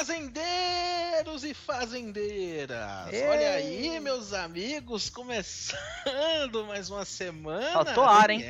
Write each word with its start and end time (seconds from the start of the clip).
Fazendeiros 0.00 1.44
e 1.44 1.52
fazendeiras! 1.52 3.12
Ei. 3.12 3.22
Olha 3.26 3.50
aí, 3.50 4.00
meus 4.00 4.32
amigos, 4.32 5.10
começando 5.10 6.64
mais 6.66 6.88
uma 6.88 7.04
semana. 7.04 7.70
Faltou 7.84 8.04
ar, 8.04 8.30
hein? 8.30 8.42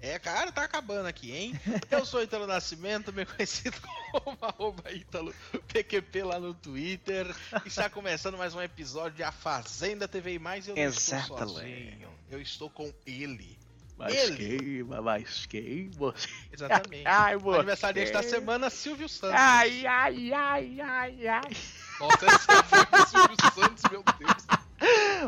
É, 0.00 0.18
cara, 0.18 0.50
tá 0.50 0.64
acabando 0.64 1.06
aqui, 1.06 1.30
hein? 1.30 1.60
Eu 1.92 2.04
sou 2.04 2.24
Italo 2.24 2.44
Nascimento, 2.44 3.12
bem 3.12 3.24
conhecido 3.24 3.76
como 4.10 4.36
arroba 4.42 4.90
Italo 4.90 5.32
PQP 5.72 6.24
lá 6.24 6.40
no 6.40 6.52
Twitter. 6.52 7.32
E 7.64 7.68
está 7.68 7.88
começando 7.88 8.36
mais 8.36 8.52
um 8.52 8.60
episódio 8.60 9.18
de 9.18 9.22
A 9.22 9.30
Fazenda 9.30 10.08
TV 10.08 10.34
e 10.34 10.38
mais. 10.40 10.66
Eu 10.66 10.74
não 10.74 10.82
estou 10.82 11.20
sozinho. 11.38 12.10
Eu 12.28 12.40
estou 12.40 12.68
com 12.68 12.92
ele. 13.06 13.56
Mas 13.98 14.14
ele. 14.14 14.36
quem, 14.36 14.84
mas 14.84 15.46
quem? 15.46 15.90
Você. 15.90 16.28
Exatamente. 16.52 17.02
ai, 17.06 17.36
você. 17.36 17.56
Aniversário 17.58 18.00
desta 18.00 18.22
semana, 18.22 18.70
Silvio 18.70 19.08
Santos. 19.08 19.36
Ai, 19.36 19.84
ai, 19.84 20.32
ai, 20.32 20.80
ai, 20.80 21.26
ai. 21.26 21.56
Nossa, 21.98 22.26
esse 22.26 22.50
é 22.50 23.06
Silvio 23.06 23.36
Santos, 23.54 23.82
meu 23.90 24.04
Deus. 24.18 24.46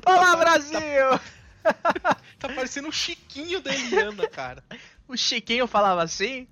Olá, 0.07 0.31
tá, 0.31 0.37
Brasil! 0.37 1.21
Tá, 1.63 2.17
tá 2.39 2.49
parecendo 2.49 2.89
o 2.89 2.93
Chiquinho 2.93 3.61
da 3.61 3.75
Eliana, 3.75 4.29
cara. 4.29 4.63
O 5.09 5.17
Chiquinho 5.17 5.67
falava 5.67 6.03
assim? 6.05 6.47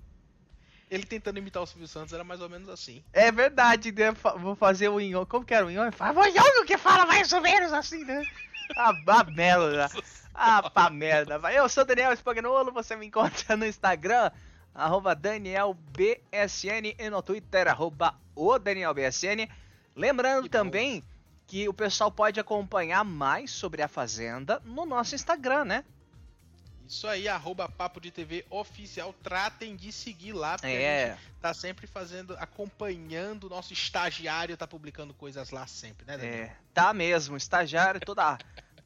Ele 0.91 1.03
tentando 1.03 1.37
imitar 1.37 1.63
o 1.63 1.65
Silvio 1.65 1.87
Santos 1.87 2.13
era 2.13 2.23
mais 2.23 2.41
ou 2.41 2.49
menos 2.49 2.67
assim. 2.67 3.01
É 3.13 3.31
verdade, 3.31 3.91
né? 3.91 4.11
Vou 4.39 4.55
fazer 4.55 4.89
o 4.89 4.99
Inho. 4.99 5.25
Como 5.25 5.45
que 5.45 5.53
era 5.53 5.65
o 5.65 5.71
Inho? 5.71 5.89
Fala, 5.93 6.27
o 6.61 6.65
que 6.65 6.77
fala 6.77 7.05
mais 7.05 7.31
ou 7.31 7.39
menos 7.39 7.71
assim, 7.71 8.03
né? 8.03 8.23
Ah, 8.75 8.93
merda. 9.23 9.89
Ah, 10.33 10.89
merda. 10.89 11.39
Eu 11.51 11.67
sou 11.67 11.83
Daniel 11.83 12.13
Spagnolo, 12.15 12.71
você 12.71 12.95
me 12.95 13.05
encontra 13.07 13.57
no 13.57 13.65
Instagram, 13.65 14.31
arroba 14.73 15.13
DanielBSN 15.15 16.95
e 16.97 17.09
no 17.09 17.21
Twitter, 17.21 17.67
arroba 17.67 18.15
o 18.35 18.57
DanielBSN. 18.57 19.49
Lembrando 19.95 20.43
que 20.43 20.49
também 20.49 21.01
bom. 21.01 21.07
que 21.47 21.67
o 21.67 21.73
pessoal 21.73 22.11
pode 22.11 22.39
acompanhar 22.39 23.03
mais 23.03 23.51
sobre 23.51 23.81
a 23.81 23.87
Fazenda 23.87 24.61
no 24.63 24.85
nosso 24.85 25.15
Instagram, 25.15 25.65
né? 25.65 25.83
Isso 26.89 27.07
aí, 27.07 27.27
arroba 27.27 27.69
Papo 27.69 28.01
de 28.01 28.09
TV 28.09 28.43
Oficial. 28.49 29.13
Tratem 29.21 29.75
de 29.75 29.91
seguir 29.91 30.33
lá, 30.33 30.53
porque 30.53 30.67
é. 30.67 31.11
a 31.11 31.17
tá 31.39 31.53
sempre 31.53 31.85
fazendo, 31.85 32.35
acompanhando 32.39 33.43
o 33.43 33.49
nosso 33.49 33.71
estagiário, 33.71 34.57
tá 34.57 34.65
publicando 34.65 35.13
coisas 35.13 35.51
lá 35.51 35.67
sempre, 35.67 36.03
né, 36.07 36.17
Daniel? 36.17 36.45
É, 36.45 36.55
tá 36.73 36.91
mesmo, 36.91 37.37
estagiário 37.37 38.01
toda 38.01 38.39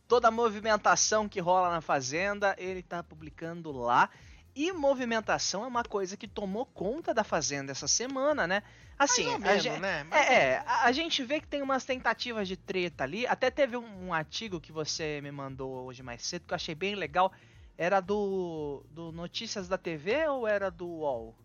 toda 0.06 0.28
a 0.28 0.32
movimentação 0.32 1.30
que 1.30 1.40
rola 1.40 1.72
na 1.72 1.80
Fazenda, 1.80 2.54
ele 2.58 2.82
está 2.82 3.02
publicando 3.02 3.72
lá. 3.72 4.10
E 4.54 4.72
movimentação 4.74 5.64
é 5.64 5.68
uma 5.68 5.84
coisa 5.84 6.18
que 6.18 6.28
tomou 6.28 6.66
conta 6.66 7.14
da 7.14 7.24
Fazenda 7.24 7.72
essa 7.72 7.88
semana, 7.88 8.46
né? 8.46 8.64
Assim, 9.00 9.26
menos, 9.40 9.64
gente, 9.64 9.80
né? 9.80 10.06
É, 10.12 10.34
é 10.34 10.64
a, 10.68 10.84
a, 10.84 10.92
gente 10.92 11.24
vê 11.24 11.40
que 11.40 11.48
tem 11.48 11.62
umas 11.62 11.86
tentativas 11.86 12.48
de 12.48 12.58
treta 12.58 13.06
ali. 13.06 13.26
Até 13.26 13.50
teve 13.50 13.76
um, 13.76 14.08
um, 14.08 14.14
artigo 14.14 14.62
que 14.62 14.72
você 14.72 15.20
me 15.22 15.32
mandou 15.32 15.86
hoje 15.86 16.04
mais 16.04 16.22
cedo 16.22 16.46
que 16.46 16.54
eu 16.54 16.56
achei 16.56 16.76
bem 16.76 16.96
legal. 16.96 17.32
Era 17.78 18.00
do, 18.00 18.86
do 18.92 19.12
Notícias 19.12 19.68
da 19.68 19.78
TV 19.78 20.28
ou 20.28 20.48
era 20.48 20.70
do 20.70 20.88
UOL? 20.88 21.36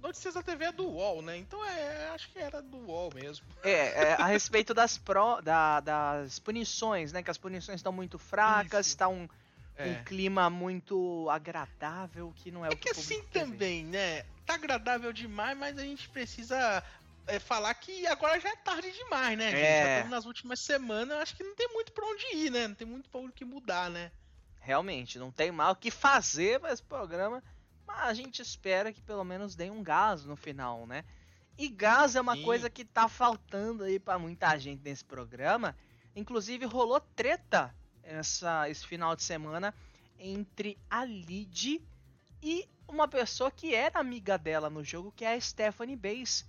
Notícias 0.00 0.34
da 0.34 0.42
TV 0.42 0.64
é 0.64 0.72
do 0.72 0.88
UOL, 0.88 1.22
né? 1.22 1.36
Então 1.36 1.62
é, 1.64 2.08
acho 2.08 2.30
que 2.30 2.38
era 2.38 2.62
do 2.62 2.78
UOL 2.78 3.12
mesmo. 3.14 3.46
É, 3.62 3.70
é 3.70 4.12
a 4.14 4.26
respeito 4.26 4.72
das, 4.72 4.96
pro, 4.96 5.40
da, 5.42 5.80
das 5.80 6.38
punições, 6.38 7.12
né? 7.12 7.22
Que 7.22 7.30
as 7.30 7.38
punições 7.38 7.76
estão 7.76 7.92
muito 7.92 8.18
fracas, 8.18 8.86
está 8.86 9.08
um, 9.08 9.28
é. 9.76 9.88
um 9.88 10.04
clima 10.04 10.48
muito 10.48 11.28
agradável, 11.30 12.32
que 12.34 12.50
não 12.50 12.64
é, 12.64 12.68
é 12.68 12.72
o 12.72 12.76
que 12.76 12.88
É 12.88 12.94
que 12.94 13.00
assim 13.00 13.22
também, 13.24 13.84
né? 13.84 14.24
Tá 14.46 14.54
agradável 14.54 15.12
demais, 15.12 15.56
mas 15.56 15.78
a 15.78 15.82
gente 15.82 16.08
precisa 16.08 16.82
é, 17.26 17.38
falar 17.38 17.72
que 17.74 18.06
agora 18.06 18.40
já 18.40 18.48
é 18.48 18.56
tarde 18.56 18.90
demais, 18.90 19.36
né, 19.36 19.50
gente? 19.50 19.60
É. 19.60 19.84
Já 19.84 19.92
estamos 19.92 20.10
nas 20.10 20.24
últimas 20.24 20.60
semanas, 20.60 21.18
acho 21.18 21.36
que 21.36 21.44
não 21.44 21.54
tem 21.54 21.68
muito 21.74 21.92
pra 21.92 22.06
onde 22.06 22.24
ir, 22.36 22.50
né? 22.50 22.66
Não 22.68 22.74
tem 22.74 22.86
muito 22.86 23.08
pra 23.10 23.20
onde 23.20 23.44
mudar, 23.44 23.90
né? 23.90 24.10
Realmente, 24.60 25.18
não 25.18 25.32
tem 25.32 25.50
mal 25.50 25.72
o 25.72 25.76
que 25.76 25.90
fazer 25.90 26.60
para 26.60 26.72
esse 26.72 26.82
programa 26.82 27.42
mas 27.90 28.08
a 28.08 28.14
gente 28.14 28.40
espera 28.40 28.92
que 28.92 29.02
pelo 29.02 29.24
menos 29.24 29.56
dê 29.56 29.68
um 29.68 29.82
gás 29.82 30.24
no 30.24 30.36
final, 30.36 30.86
né? 30.86 31.04
E 31.58 31.68
gás 31.68 32.14
é 32.14 32.20
uma 32.20 32.36
Sim. 32.36 32.44
coisa 32.44 32.70
que 32.70 32.84
tá 32.84 33.08
faltando 33.08 33.84
aí 33.84 33.98
para 33.98 34.18
muita 34.18 34.56
gente 34.58 34.80
nesse 34.82 35.04
programa. 35.04 35.76
Inclusive 36.14 36.64
rolou 36.64 37.00
treta 37.00 37.74
essa, 38.02 38.68
esse 38.70 38.86
final 38.86 39.14
de 39.14 39.22
semana 39.22 39.74
entre 40.18 40.78
a 40.88 41.04
Lid 41.04 41.82
e 42.42 42.68
uma 42.88 43.06
pessoa 43.08 43.50
que 43.50 43.74
era 43.74 43.98
amiga 43.98 44.38
dela 44.38 44.70
no 44.70 44.82
jogo, 44.82 45.12
que 45.12 45.24
é 45.24 45.34
a 45.34 45.40
Stephanie 45.40 45.96
Bass. 45.96 46.46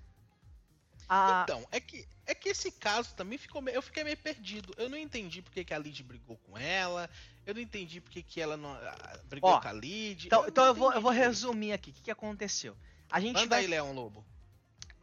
Então, 1.44 1.67
é 1.72 1.79
que, 1.79 2.07
é 2.25 2.34
que 2.34 2.50
esse 2.50 2.72
caso 2.72 3.13
também 3.16 3.38
ficou. 3.38 3.62
Eu 3.69 3.81
fiquei 3.81 4.03
meio 4.03 4.17
perdido. 4.17 4.73
Eu 4.78 4.89
não 4.89 4.97
entendi 4.97 5.41
porque 5.41 5.63
que 5.63 5.73
a 5.73 5.78
Lid 5.78 6.01
brigou 6.03 6.38
com 6.38 6.57
ela. 6.57 7.09
Eu 7.45 7.53
não 7.53 7.62
entendi 7.62 8.00
porque 8.00 8.22
que 8.22 8.39
ela 8.39 8.56
não 8.56 8.72
ah, 8.72 9.19
brigou 9.25 9.50
Ó, 9.50 9.59
com 9.59 9.67
a 9.67 9.73
Lid. 9.73 10.28
Então, 10.28 10.44
eu, 10.44 10.50
então 10.50 10.66
eu, 10.66 10.73
vou, 10.73 10.94
eu 10.94 11.01
vou 11.01 11.12
resumir 11.12 11.73
aqui 11.73 11.89
o 11.89 11.94
que, 11.94 12.03
que 12.03 12.12
aconteceu. 12.12 12.75
A 13.09 13.19
gente 13.19 13.35
Manda 13.35 13.47
vai... 13.47 13.62
aí, 13.62 13.67
Leão 13.67 13.91
Lobo. 13.91 14.25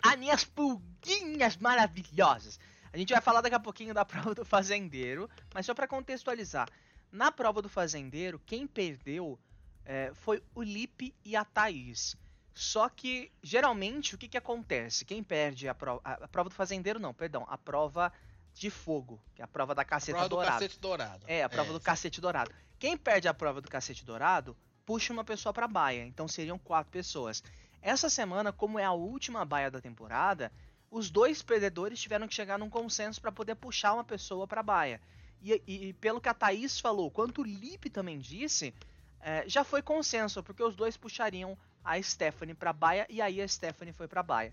As 0.03 0.17
minhas 0.17 0.45
pulguinhas 0.45 1.57
maravilhosas. 1.57 2.59
A 2.93 2.97
gente 2.97 3.13
vai 3.13 3.21
falar 3.21 3.41
daqui 3.41 3.55
a 3.55 3.61
pouquinho 3.61 3.93
da 3.93 4.05
prova 4.07 4.35
do 4.35 4.45
fazendeiro, 4.45 5.29
mas 5.53 5.67
só 5.67 5.75
para 5.75 5.87
contextualizar. 5.87 6.69
Na 7.11 7.33
prova 7.33 7.61
do 7.61 7.69
fazendeiro, 7.69 8.41
quem 8.47 8.67
perdeu 8.67 9.39
é, 9.85 10.13
foi 10.15 10.43
o 10.55 10.63
Lipe 10.63 11.15
e 11.25 11.35
a 11.35 11.45
Thaís. 11.45 12.17
Só 12.59 12.89
que, 12.89 13.31
geralmente, 13.41 14.17
o 14.17 14.19
que, 14.19 14.27
que 14.27 14.37
acontece? 14.37 15.05
Quem 15.05 15.23
perde 15.23 15.69
a 15.69 15.75
prova. 15.77 16.01
A, 16.03 16.25
a 16.25 16.29
prova 16.29 16.49
do 16.49 16.57
fazendeiro, 16.57 16.99
não, 16.99 17.15
perdão. 17.15 17.47
A 17.49 17.57
prova 17.57 18.13
de 18.53 18.69
fogo, 18.69 19.23
que 19.33 19.41
é 19.41 19.45
a 19.45 19.47
prova 19.47 19.77
da 19.77 19.85
caceta 19.85 20.19
prova 20.19 20.29
dourada. 20.29 20.51
do 20.51 20.55
cacete 20.55 20.81
dourado. 20.81 21.25
É, 21.29 21.45
a 21.45 21.49
prova 21.49 21.71
é, 21.71 21.73
do 21.75 21.81
cacete 21.81 22.21
dourado. 22.21 22.51
Quem 22.77 22.97
perde 22.97 23.29
a 23.29 23.33
prova 23.33 23.61
do 23.61 23.69
cacete 23.71 24.05
dourado, 24.05 24.57
puxa 24.85 25.13
uma 25.13 25.23
pessoa 25.23 25.53
pra 25.53 25.69
baia. 25.69 26.05
Então 26.05 26.27
seriam 26.27 26.59
quatro 26.59 26.91
pessoas. 26.91 27.45
Essa 27.81 28.11
semana, 28.11 28.53
como 28.53 28.77
é 28.77 28.85
a 28.85 28.91
última 28.91 29.45
baia 29.45 29.71
da 29.71 29.81
temporada, 29.81 30.51
os 30.91 31.11
dois 31.11 31.41
perdedores 31.41 32.01
tiveram 32.01 32.27
que 32.27 32.35
chegar 32.35 32.59
num 32.59 32.69
consenso 32.69 33.21
para 33.21 33.31
poder 33.31 33.55
puxar 33.55 33.95
uma 33.95 34.03
pessoa 34.03 34.49
pra 34.49 34.65
baia. 34.65 35.01
E, 35.41 35.63
e, 35.65 35.93
pelo 35.93 36.21
que 36.21 36.29
a 36.29 36.35
Thaís 36.35 36.81
falou, 36.81 37.09
quanto 37.09 37.43
o 37.43 37.45
Lipe 37.45 37.89
também 37.89 38.19
disse, 38.19 38.75
é, 39.21 39.45
já 39.49 39.63
foi 39.63 39.81
consenso, 39.81 40.43
porque 40.43 40.65
os 40.65 40.75
dois 40.75 40.97
puxariam 40.97 41.57
a 41.89 42.03
Stephanie 42.03 42.55
pra 42.55 42.73
baia 42.73 43.07
e 43.09 43.23
aí 43.23 43.41
a 43.41 43.49
Stephanie 43.49 43.93
foi 43.93 44.07
pra 44.07 44.23
baia. 44.23 44.53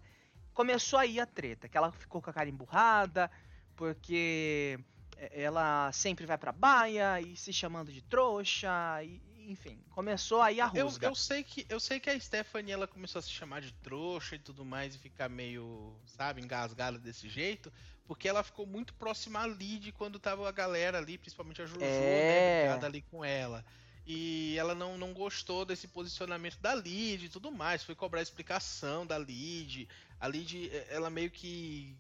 Começou 0.54 0.98
aí 0.98 1.20
a 1.20 1.26
treta, 1.26 1.68
que 1.68 1.78
ela 1.78 1.92
ficou 1.92 2.22
com 2.22 2.30
a 2.30 2.34
cara 2.34 2.50
emburrada, 2.50 3.30
porque 3.76 4.80
é, 5.18 5.44
ela 5.44 5.92
sempre 5.92 6.26
vai 6.26 6.38
pra 6.38 6.54
baia 6.54 7.20
e 7.20 7.36
se 7.36 7.52
chamando 7.52 7.92
de 7.92 8.02
trouxa, 8.02 8.70
e, 9.04 9.22
enfim, 9.52 9.78
começou 9.90 10.42
aí 10.42 10.62
a 10.62 10.66
rusga. 10.66 11.08
Eu, 11.08 11.12
eu, 11.12 11.16
sei 11.16 11.44
que, 11.44 11.66
eu 11.68 11.80
sei 11.80 12.00
que 12.00 12.10
a 12.10 12.18
Stephanie 12.18 12.72
ela 12.72 12.88
começou 12.88 13.20
a 13.20 13.22
se 13.22 13.30
chamar 13.30 13.60
de 13.62 13.74
trouxa 13.74 14.36
e 14.36 14.40
tudo 14.40 14.64
mais 14.64 14.96
e 14.96 14.98
ficar 14.98 15.28
meio, 15.28 15.94
sabe, 16.06 16.42
engasgada 16.42 16.98
desse 16.98 17.28
jeito, 17.28 17.72
porque 18.06 18.28
ela 18.28 18.42
ficou 18.42 18.66
muito 18.66 18.94
próxima 18.94 19.42
a 19.42 19.48
Lid 19.48 19.92
quando 19.92 20.20
tava 20.20 20.48
a 20.48 20.52
galera 20.54 21.00
ali, 21.00 21.18
principalmente 21.18 21.62
a 21.62 21.66
Jojo, 21.66 21.82
é... 21.82 22.78
né, 22.80 22.86
ali 22.86 23.02
com 23.02 23.26
ela. 23.26 23.66
E 24.06 24.56
ela 24.58 24.76
não, 24.76 24.98
não 24.98 25.14
gostou 25.14 25.66
desse 25.66 25.88
posicionamento 25.88 26.60
da 26.60 26.76
Lid 26.76 27.26
e 27.26 27.30
tudo 27.30 27.52
mais, 27.52 27.84
foi 27.84 27.96
cobrar 27.96 28.22
explicação 28.22 29.06
da 29.06 29.18
Lid. 29.18 29.88
A 30.20 30.28
Lid, 30.28 30.72
ela 30.90 31.10
meio 31.10 31.32
que 31.32 31.96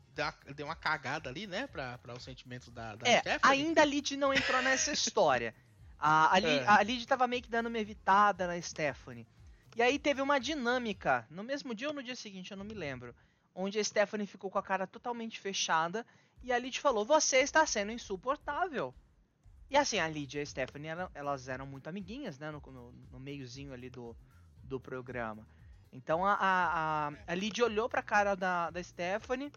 deu 0.55 0.67
uma 0.67 0.75
cagada 0.75 1.29
ali, 1.29 1.47
né, 1.47 1.67
para 1.67 2.13
o 2.15 2.19
sentimento 2.19 2.69
da, 2.69 2.95
da 2.95 3.09
é, 3.09 3.19
Stephanie. 3.19 3.41
Ainda 3.41 3.81
a 3.81 3.85
Lid 3.85 4.15
não 4.17 4.33
entrou 4.33 4.61
nessa 4.61 4.91
história. 4.91 5.55
A, 5.97 6.35
a, 6.35 6.39
Lid, 6.39 6.63
é. 6.63 6.67
a 6.67 6.83
Lid 6.83 7.07
tava 7.07 7.25
meio 7.25 7.41
que 7.41 7.49
dando 7.49 7.67
uma 7.67 7.79
evitada 7.79 8.45
na 8.45 8.61
Stephanie. 8.61 9.25
E 9.75 9.81
aí 9.81 9.97
teve 9.97 10.21
uma 10.21 10.39
dinâmica, 10.39 11.27
no 11.29 11.43
mesmo 11.43 11.73
dia 11.73 11.87
ou 11.87 11.93
no 11.93 12.03
dia 12.03 12.15
seguinte, 12.15 12.51
eu 12.51 12.57
não 12.57 12.63
me 12.63 12.73
lembro, 12.73 13.15
onde 13.53 13.79
a 13.79 13.83
Stephanie 13.83 14.27
ficou 14.27 14.51
com 14.51 14.59
a 14.59 14.63
cara 14.63 14.85
totalmente 14.85 15.39
fechada 15.39 16.05
e 16.43 16.53
a 16.53 16.59
Lid 16.59 16.79
falou: 16.79 17.03
Você 17.03 17.37
está 17.37 17.65
sendo 17.65 17.91
insuportável. 17.91 18.93
E 19.69 19.77
assim, 19.77 19.99
a 19.99 20.07
Lydia 20.07 20.41
e 20.41 20.43
a 20.43 20.45
Stephanie, 20.45 20.89
elas 21.13 21.47
eram 21.47 21.65
muito 21.65 21.87
amiguinhas, 21.87 22.37
né? 22.37 22.51
No, 22.51 22.61
no, 22.65 22.91
no 23.11 23.19
meiozinho 23.19 23.73
ali 23.73 23.89
do, 23.89 24.15
do 24.63 24.79
programa. 24.79 25.47
Então 25.91 26.25
a, 26.25 26.33
a, 26.39 27.11
a, 27.27 27.35
Lydia 27.35 27.65
olhou 27.65 27.87
pra 27.87 28.03
cara 28.03 28.35
da, 28.35 28.69
da 28.69 28.83
Stephanie, 28.83 29.51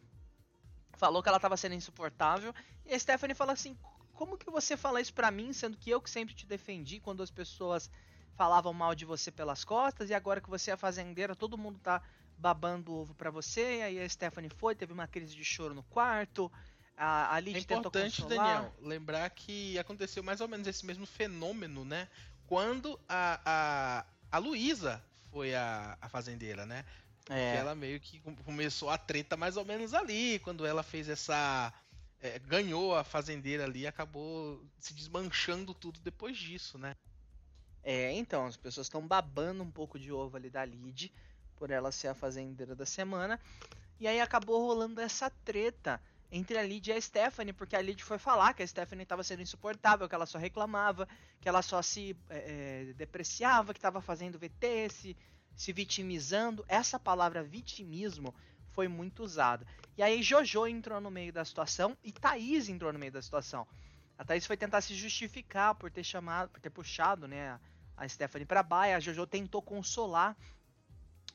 falou 0.94 1.22
que 1.22 1.28
ela 1.28 1.40
tava 1.40 1.56
sendo 1.56 1.74
insuportável, 1.74 2.54
e 2.86 2.94
a 2.94 2.98
Stephanie 2.98 3.34
falou 3.34 3.52
assim: 3.52 3.76
Como 4.12 4.38
que 4.38 4.50
você 4.50 4.76
fala 4.76 5.00
isso 5.00 5.12
pra 5.12 5.30
mim, 5.30 5.52
sendo 5.52 5.76
que 5.76 5.90
eu 5.90 6.00
que 6.00 6.08
sempre 6.08 6.34
te 6.34 6.46
defendi 6.46 7.00
quando 7.00 7.22
as 7.22 7.30
pessoas 7.30 7.90
falavam 8.34 8.72
mal 8.72 8.94
de 8.94 9.04
você 9.04 9.32
pelas 9.32 9.64
costas, 9.64 10.10
e 10.10 10.14
agora 10.14 10.40
que 10.40 10.48
você 10.48 10.70
é 10.70 10.76
fazendeira, 10.76 11.34
todo 11.34 11.58
mundo 11.58 11.80
tá 11.80 12.00
babando 12.36 12.94
ovo 12.94 13.14
pra 13.14 13.30
você. 13.30 13.78
E 13.78 13.82
aí 13.82 14.00
a 14.00 14.08
Stephanie 14.08 14.48
foi, 14.48 14.74
teve 14.74 14.92
uma 14.92 15.08
crise 15.08 15.34
de 15.34 15.44
choro 15.44 15.74
no 15.74 15.82
quarto. 15.82 16.50
A, 16.98 17.36
a 17.36 17.38
é 17.38 17.50
importante, 17.50 18.26
Daniel, 18.26 18.74
lembrar 18.80 19.30
que 19.30 19.78
aconteceu 19.78 20.20
mais 20.22 20.40
ou 20.40 20.48
menos 20.48 20.66
esse 20.66 20.84
mesmo 20.84 21.06
fenômeno, 21.06 21.84
né? 21.84 22.08
Quando 22.46 22.98
a, 23.08 23.40
a, 23.44 24.06
a 24.32 24.38
Luísa 24.38 25.02
foi 25.30 25.54
a, 25.54 25.96
a 26.00 26.08
fazendeira, 26.08 26.66
né? 26.66 26.84
É. 27.30 27.52
Que 27.52 27.58
ela 27.58 27.74
meio 27.74 28.00
que 28.00 28.20
começou 28.44 28.90
a 28.90 28.98
treta 28.98 29.36
mais 29.36 29.56
ou 29.56 29.64
menos 29.64 29.94
ali, 29.94 30.40
quando 30.40 30.66
ela 30.66 30.82
fez 30.82 31.08
essa. 31.08 31.72
É, 32.20 32.36
ganhou 32.40 32.96
a 32.96 33.04
fazendeira 33.04 33.62
ali 33.62 33.86
acabou 33.86 34.60
se 34.80 34.92
desmanchando 34.92 35.72
tudo 35.72 36.00
depois 36.00 36.36
disso, 36.36 36.76
né? 36.78 36.96
É, 37.84 38.12
então, 38.12 38.44
as 38.44 38.56
pessoas 38.56 38.86
estão 38.86 39.06
babando 39.06 39.62
um 39.62 39.70
pouco 39.70 40.00
de 40.00 40.10
ovo 40.10 40.36
ali 40.36 40.50
da 40.50 40.64
Lid, 40.64 41.12
por 41.54 41.70
ela 41.70 41.92
ser 41.92 42.08
a 42.08 42.14
fazendeira 42.14 42.74
da 42.74 42.84
semana. 42.84 43.38
E 44.00 44.08
aí 44.08 44.20
acabou 44.20 44.66
rolando 44.66 45.00
essa 45.00 45.30
treta 45.30 46.00
entre 46.30 46.58
a 46.58 46.62
Lid 46.62 46.88
e 46.88 46.92
a 46.92 47.00
Stephanie, 47.00 47.52
porque 47.52 47.74
a 47.74 47.80
Lid 47.80 48.02
foi 48.04 48.18
falar 48.18 48.52
que 48.52 48.62
a 48.62 48.66
Stephanie 48.66 49.02
estava 49.02 49.22
sendo 49.22 49.42
insuportável, 49.42 50.08
que 50.08 50.14
ela 50.14 50.26
só 50.26 50.38
reclamava, 50.38 51.08
que 51.40 51.48
ela 51.48 51.62
só 51.62 51.80
se 51.80 52.16
é, 52.28 52.92
depreciava, 52.96 53.72
que 53.72 53.78
estava 53.78 54.00
fazendo 54.02 54.38
VT, 54.38 55.16
se, 55.56 55.72
vitimizando. 55.72 56.64
Essa 56.68 56.98
palavra 56.98 57.42
vitimismo 57.42 58.34
foi 58.72 58.88
muito 58.88 59.22
usada. 59.22 59.66
E 59.96 60.02
aí 60.02 60.22
Jojo 60.22 60.66
entrou 60.66 61.00
no 61.00 61.10
meio 61.10 61.32
da 61.32 61.44
situação 61.44 61.96
e 62.04 62.12
Thaís 62.12 62.68
entrou 62.68 62.92
no 62.92 62.98
meio 62.98 63.12
da 63.12 63.22
situação. 63.22 63.66
A 64.18 64.24
Thaís 64.24 64.46
foi 64.46 64.56
tentar 64.56 64.80
se 64.82 64.94
justificar 64.94 65.74
por 65.76 65.90
ter 65.90 66.04
chamado, 66.04 66.50
por 66.50 66.60
ter 66.60 66.70
puxado, 66.70 67.26
né, 67.26 67.58
a 67.96 68.06
Stephanie 68.06 68.44
para 68.44 68.62
baia. 68.62 68.96
A 68.96 69.00
Jojo 69.00 69.26
tentou 69.26 69.62
consolar 69.62 70.36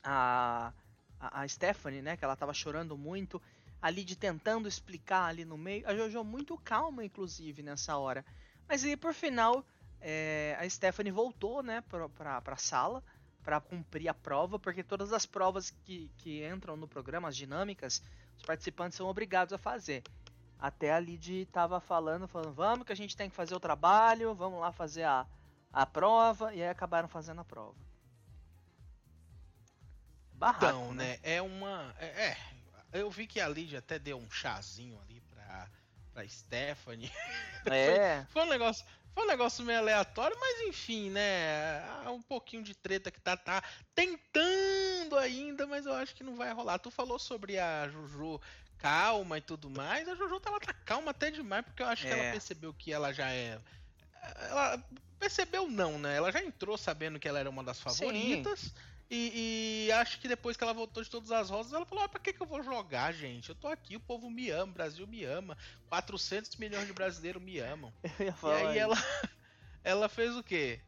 a, 0.04 0.72
a, 1.18 1.48
Stephanie, 1.48 2.02
né, 2.02 2.16
que 2.16 2.24
ela 2.24 2.34
estava 2.34 2.54
chorando 2.54 2.96
muito 2.96 3.42
ali 3.80 4.04
de 4.04 4.16
tentando 4.16 4.68
explicar 4.68 5.26
ali 5.26 5.44
no 5.44 5.58
meio. 5.58 5.86
A 5.88 5.94
Jojo 5.94 6.24
muito 6.24 6.56
calma, 6.58 7.04
inclusive, 7.04 7.62
nessa 7.62 7.96
hora. 7.96 8.24
Mas 8.68 8.84
aí, 8.84 8.96
por 8.96 9.12
final, 9.12 9.64
é, 10.00 10.56
a 10.58 10.68
Stephanie 10.68 11.12
voltou, 11.12 11.62
né, 11.62 11.82
pra, 11.82 12.08
pra, 12.08 12.40
pra 12.40 12.56
sala 12.56 13.02
para 13.44 13.60
cumprir 13.60 14.08
a 14.08 14.14
prova, 14.14 14.58
porque 14.58 14.82
todas 14.82 15.12
as 15.12 15.26
provas 15.26 15.70
que, 15.70 16.10
que 16.16 16.44
entram 16.46 16.76
no 16.76 16.88
programa, 16.88 17.28
as 17.28 17.36
dinâmicas, 17.36 18.02
os 18.38 18.42
participantes 18.42 18.96
são 18.96 19.06
obrigados 19.06 19.52
a 19.52 19.58
fazer. 19.58 20.02
Até 20.58 20.92
a 20.94 20.98
Lid 20.98 21.46
tava 21.52 21.78
falando, 21.78 22.26
falando, 22.26 22.54
vamos 22.54 22.86
que 22.86 22.92
a 22.92 22.96
gente 22.96 23.14
tem 23.14 23.28
que 23.28 23.36
fazer 23.36 23.54
o 23.54 23.60
trabalho, 23.60 24.34
vamos 24.34 24.58
lá 24.58 24.72
fazer 24.72 25.02
a, 25.02 25.26
a 25.70 25.84
prova, 25.84 26.54
e 26.54 26.62
aí 26.62 26.70
acabaram 26.70 27.06
fazendo 27.06 27.42
a 27.42 27.44
prova. 27.44 27.76
Barraco, 30.32 30.64
então, 30.64 30.94
né? 30.94 31.04
né? 31.04 31.18
É 31.22 31.42
uma. 31.42 31.94
É, 31.98 32.28
é 32.28 32.36
eu 32.94 33.10
vi 33.10 33.26
que 33.26 33.40
a 33.40 33.48
Lidia 33.48 33.80
até 33.80 33.98
deu 33.98 34.16
um 34.16 34.30
chazinho 34.30 34.98
ali 35.02 35.20
pra, 35.20 35.68
pra 36.12 36.28
Stephanie. 36.28 37.10
É. 37.66 38.26
foi, 38.28 38.42
um 38.42 38.50
negócio. 38.50 38.84
Foi 39.14 39.24
um 39.24 39.26
negócio 39.26 39.64
meio 39.64 39.78
aleatório, 39.78 40.36
mas 40.38 40.68
enfim, 40.68 41.08
né? 41.08 41.82
Um 42.10 42.20
pouquinho 42.20 42.62
de 42.62 42.74
treta 42.74 43.10
que 43.10 43.18
tá, 43.18 43.38
tá 43.38 43.64
tentando 43.94 45.16
ainda, 45.16 45.66
mas 45.66 45.86
eu 45.86 45.94
acho 45.94 46.14
que 46.14 46.22
não 46.22 46.36
vai 46.36 46.52
rolar. 46.52 46.78
Tu 46.78 46.90
falou 46.90 47.18
sobre 47.18 47.58
a 47.58 47.88
Juju 47.88 48.38
calma 48.76 49.38
e 49.38 49.40
tudo 49.40 49.70
mais. 49.70 50.06
A 50.06 50.14
Juju 50.14 50.42
ela 50.44 50.60
tá 50.60 50.74
calma 50.74 51.12
até 51.12 51.30
demais, 51.30 51.64
porque 51.64 51.82
eu 51.82 51.86
acho 51.86 52.06
é. 52.06 52.08
que 52.08 52.12
ela 52.12 52.24
é. 52.24 52.32
percebeu 52.32 52.74
que 52.74 52.92
ela 52.92 53.14
já 53.14 53.30
é. 53.30 53.58
Ela 54.50 54.84
percebeu 55.18 55.66
não, 55.66 55.98
né? 55.98 56.16
Ela 56.16 56.30
já 56.30 56.44
entrou 56.44 56.76
sabendo 56.76 57.18
que 57.18 57.26
ela 57.26 57.40
era 57.40 57.48
uma 57.48 57.64
das 57.64 57.80
favoritas. 57.80 58.60
Sim. 58.60 58.72
E, 59.10 59.86
e, 59.86 59.92
acho 59.92 60.18
que 60.18 60.26
depois 60.26 60.56
que 60.56 60.64
ela 60.64 60.72
voltou 60.72 61.02
de 61.02 61.10
todas 61.10 61.30
as 61.30 61.50
rosas, 61.50 61.72
ela 61.72 61.84
falou: 61.84 62.04
ah, 62.04 62.08
pra 62.08 62.20
que, 62.20 62.32
que 62.32 62.40
eu 62.40 62.46
vou 62.46 62.62
jogar, 62.62 63.12
gente? 63.12 63.50
Eu 63.50 63.54
tô 63.54 63.68
aqui, 63.68 63.96
o 63.96 64.00
povo 64.00 64.30
me 64.30 64.50
ama, 64.50 64.72
o 64.72 64.74
Brasil 64.74 65.06
me 65.06 65.24
ama, 65.24 65.56
400 65.88 66.56
milhões 66.56 66.86
de 66.86 66.92
brasileiros 66.92 67.42
me 67.42 67.58
amam. 67.58 67.92
e 68.18 68.66
aí 68.66 68.78
ela, 68.78 68.96
ela 69.84 70.08
fez 70.08 70.34
o 70.34 70.42
quê? 70.42 70.80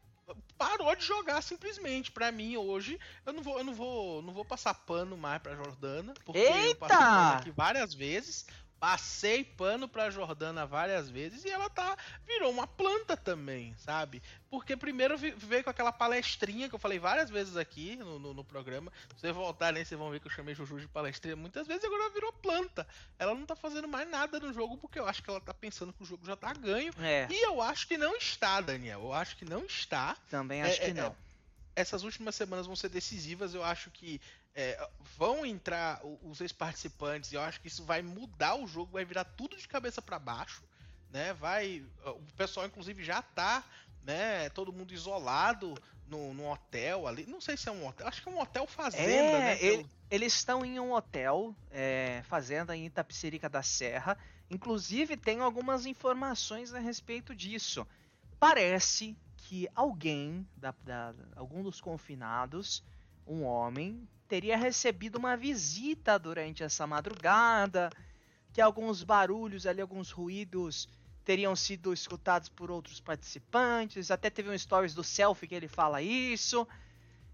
Parou 0.57 0.93
de 0.95 1.05
jogar 1.05 1.41
simplesmente. 1.41 2.11
Para 2.11 2.31
mim 2.31 2.57
hoje, 2.57 2.99
eu 3.25 3.31
não 3.31 3.41
vou, 3.41 3.59
eu 3.59 3.63
não 3.63 3.73
vou, 3.73 4.21
não 4.21 4.33
vou 4.33 4.43
passar 4.43 4.73
pano 4.73 5.15
mais 5.15 5.41
para 5.41 5.55
Jordana, 5.55 6.13
porque 6.25 6.39
Eita! 6.39 6.69
eu 6.69 6.75
passei 6.75 6.97
pano 6.97 7.33
aqui 7.37 7.51
várias 7.51 7.93
vezes. 7.93 8.45
Passei 8.79 9.43
pano 9.43 9.87
pra 9.87 10.11
Jordana 10.11 10.65
várias 10.65 11.09
vezes 11.09 11.43
e 11.43 11.49
ela 11.49 11.67
tá 11.69 11.97
virou 12.27 12.51
uma 12.51 12.67
planta 12.67 13.17
também, 13.17 13.75
sabe? 13.77 14.21
Porque 14.49 14.77
primeiro 14.77 15.17
veio 15.17 15.63
com 15.63 15.69
aquela 15.69 15.91
palestrinha 15.91 16.69
que 16.69 16.75
eu 16.75 16.79
falei 16.79 16.99
várias 16.99 17.29
vezes 17.29 17.57
aqui 17.57 17.95
no, 17.95 18.19
no, 18.19 18.33
no 18.35 18.43
programa. 18.43 18.91
Se 19.15 19.21
vocês 19.21 19.35
voltarem, 19.35 19.83
vocês 19.83 19.97
vão 19.97 20.11
ver 20.11 20.19
que 20.19 20.27
eu 20.27 20.31
chamei 20.31 20.53
Juju 20.53 20.79
de 20.79 20.87
palestrinha 20.87 21.35
muitas 21.35 21.65
vezes 21.65 21.83
e 21.83 21.87
agora 21.87 22.03
ela 22.03 22.13
virou 22.13 22.31
planta. 22.33 22.87
Ela 23.17 23.33
não 23.33 23.45
tá 23.45 23.55
fazendo 23.55 23.87
mais 23.87 24.07
nada 24.09 24.39
no 24.39 24.53
jogo 24.53 24.77
porque 24.77 24.99
eu 24.99 25.07
acho 25.07 25.23
que 25.23 25.29
ela 25.29 25.41
tá 25.41 25.53
pensando 25.53 25.91
que 25.91 26.03
o 26.03 26.05
jogo 26.05 26.25
já 26.25 26.35
tá 26.35 26.53
ganho. 26.53 26.93
É. 26.99 27.27
E 27.31 27.45
eu 27.45 27.61
acho 27.61 27.87
que 27.87 27.97
não 27.97 28.15
está, 28.15 28.61
Daniel. 28.61 29.01
Eu 29.01 29.13
acho 29.13 29.35
que 29.37 29.45
não 29.45 29.65
está. 29.65 30.15
Também 30.29 30.61
acho 30.61 30.81
é, 30.81 30.85
que 30.85 30.91
é, 30.91 30.93
não. 30.93 31.15
essas 31.75 32.03
últimas 32.03 32.35
semanas 32.35 32.67
vão 32.67 32.75
ser 32.75 32.89
decisivas. 32.89 33.53
Eu 33.53 33.63
acho 33.63 33.89
que 33.89 34.21
é, 34.57 34.89
vão 35.15 35.45
entrar 35.45 36.01
os 36.23 36.41
ex-participantes 36.41 37.31
e 37.31 37.35
eu 37.35 37.41
acho 37.41 37.61
que 37.61 37.67
isso 37.67 37.85
vai 37.85 38.01
mudar 38.01 38.55
o 38.55 38.67
jogo, 38.67 38.93
vai 38.93 39.05
virar 39.05 39.23
tudo 39.23 39.55
de 39.55 39.67
cabeça 39.67 40.01
para 40.01 40.17
baixo, 40.17 40.63
né? 41.11 41.31
Vai, 41.35 41.85
o 42.03 42.33
pessoal 42.35 42.65
inclusive 42.65 43.03
já 43.03 43.21
tá, 43.21 43.63
né? 44.03 44.49
Todo 44.49 44.73
mundo 44.73 44.95
isolado 44.95 45.75
no, 46.07 46.33
no 46.33 46.51
hotel 46.51 47.05
ali. 47.05 47.27
Não 47.27 47.39
sei 47.39 47.55
se 47.55 47.69
é 47.69 47.71
um 47.71 47.85
hotel, 47.85 48.07
acho 48.07 48.23
que 48.23 48.29
é 48.29 48.31
um 48.31 48.41
hotel 48.41 48.65
fazenda, 48.65 49.05
é, 49.05 49.39
né? 49.39 49.63
Ele, 49.63 49.85
eles 50.09 50.33
estão 50.33 50.65
em 50.65 50.79
um 50.79 50.91
hotel 50.91 51.55
é, 51.69 52.23
fazenda 52.27 52.75
em 52.75 52.87
Itapecerica 52.87 53.47
da 53.47 53.61
Serra. 53.61 54.17
Inclusive 54.49 55.15
tem 55.17 55.39
algumas 55.39 55.85
informações 55.85 56.73
a 56.73 56.79
respeito 56.79 57.35
disso. 57.35 57.85
Parece 58.39 59.15
que 59.37 59.69
alguém, 59.75 60.47
da, 60.55 60.73
da 60.83 61.13
algum 61.35 61.61
dos 61.61 61.79
confinados, 61.79 62.83
um 63.27 63.43
homem, 63.43 64.07
teria 64.27 64.57
recebido 64.57 65.17
uma 65.17 65.35
visita 65.35 66.17
durante 66.17 66.63
essa 66.63 66.85
madrugada, 66.87 67.89
que 68.53 68.61
alguns 68.61 69.03
barulhos 69.03 69.65
ali, 69.65 69.81
alguns 69.81 70.11
ruídos 70.11 70.87
teriam 71.23 71.55
sido 71.55 71.93
escutados 71.93 72.47
por 72.47 72.71
outros 72.71 72.99
participantes. 72.99 74.09
Até 74.11 74.29
teve 74.29 74.49
um 74.49 74.57
stories 74.57 74.93
do 74.93 75.03
selfie 75.03 75.47
que 75.47 75.55
ele 75.55 75.67
fala 75.67 76.01
isso. 76.01 76.67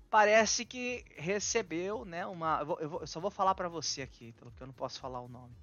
Parece 0.10 0.66
que 0.66 1.06
recebeu, 1.16 2.04
né, 2.06 2.26
uma. 2.26 2.60
Eu, 2.60 2.66
vou, 2.66 2.80
eu, 3.02 3.08
só 3.08 3.20
vou 3.20 3.32
falar 3.32 3.56
para 3.56 3.70
você 3.70 4.02
aqui, 4.02 4.34
porque 4.34 4.62
eu 4.62 4.68
não 4.68 4.74
posso 4.74 5.00
falar 5.00 5.22
o 5.22 5.28
nome. 5.28 5.56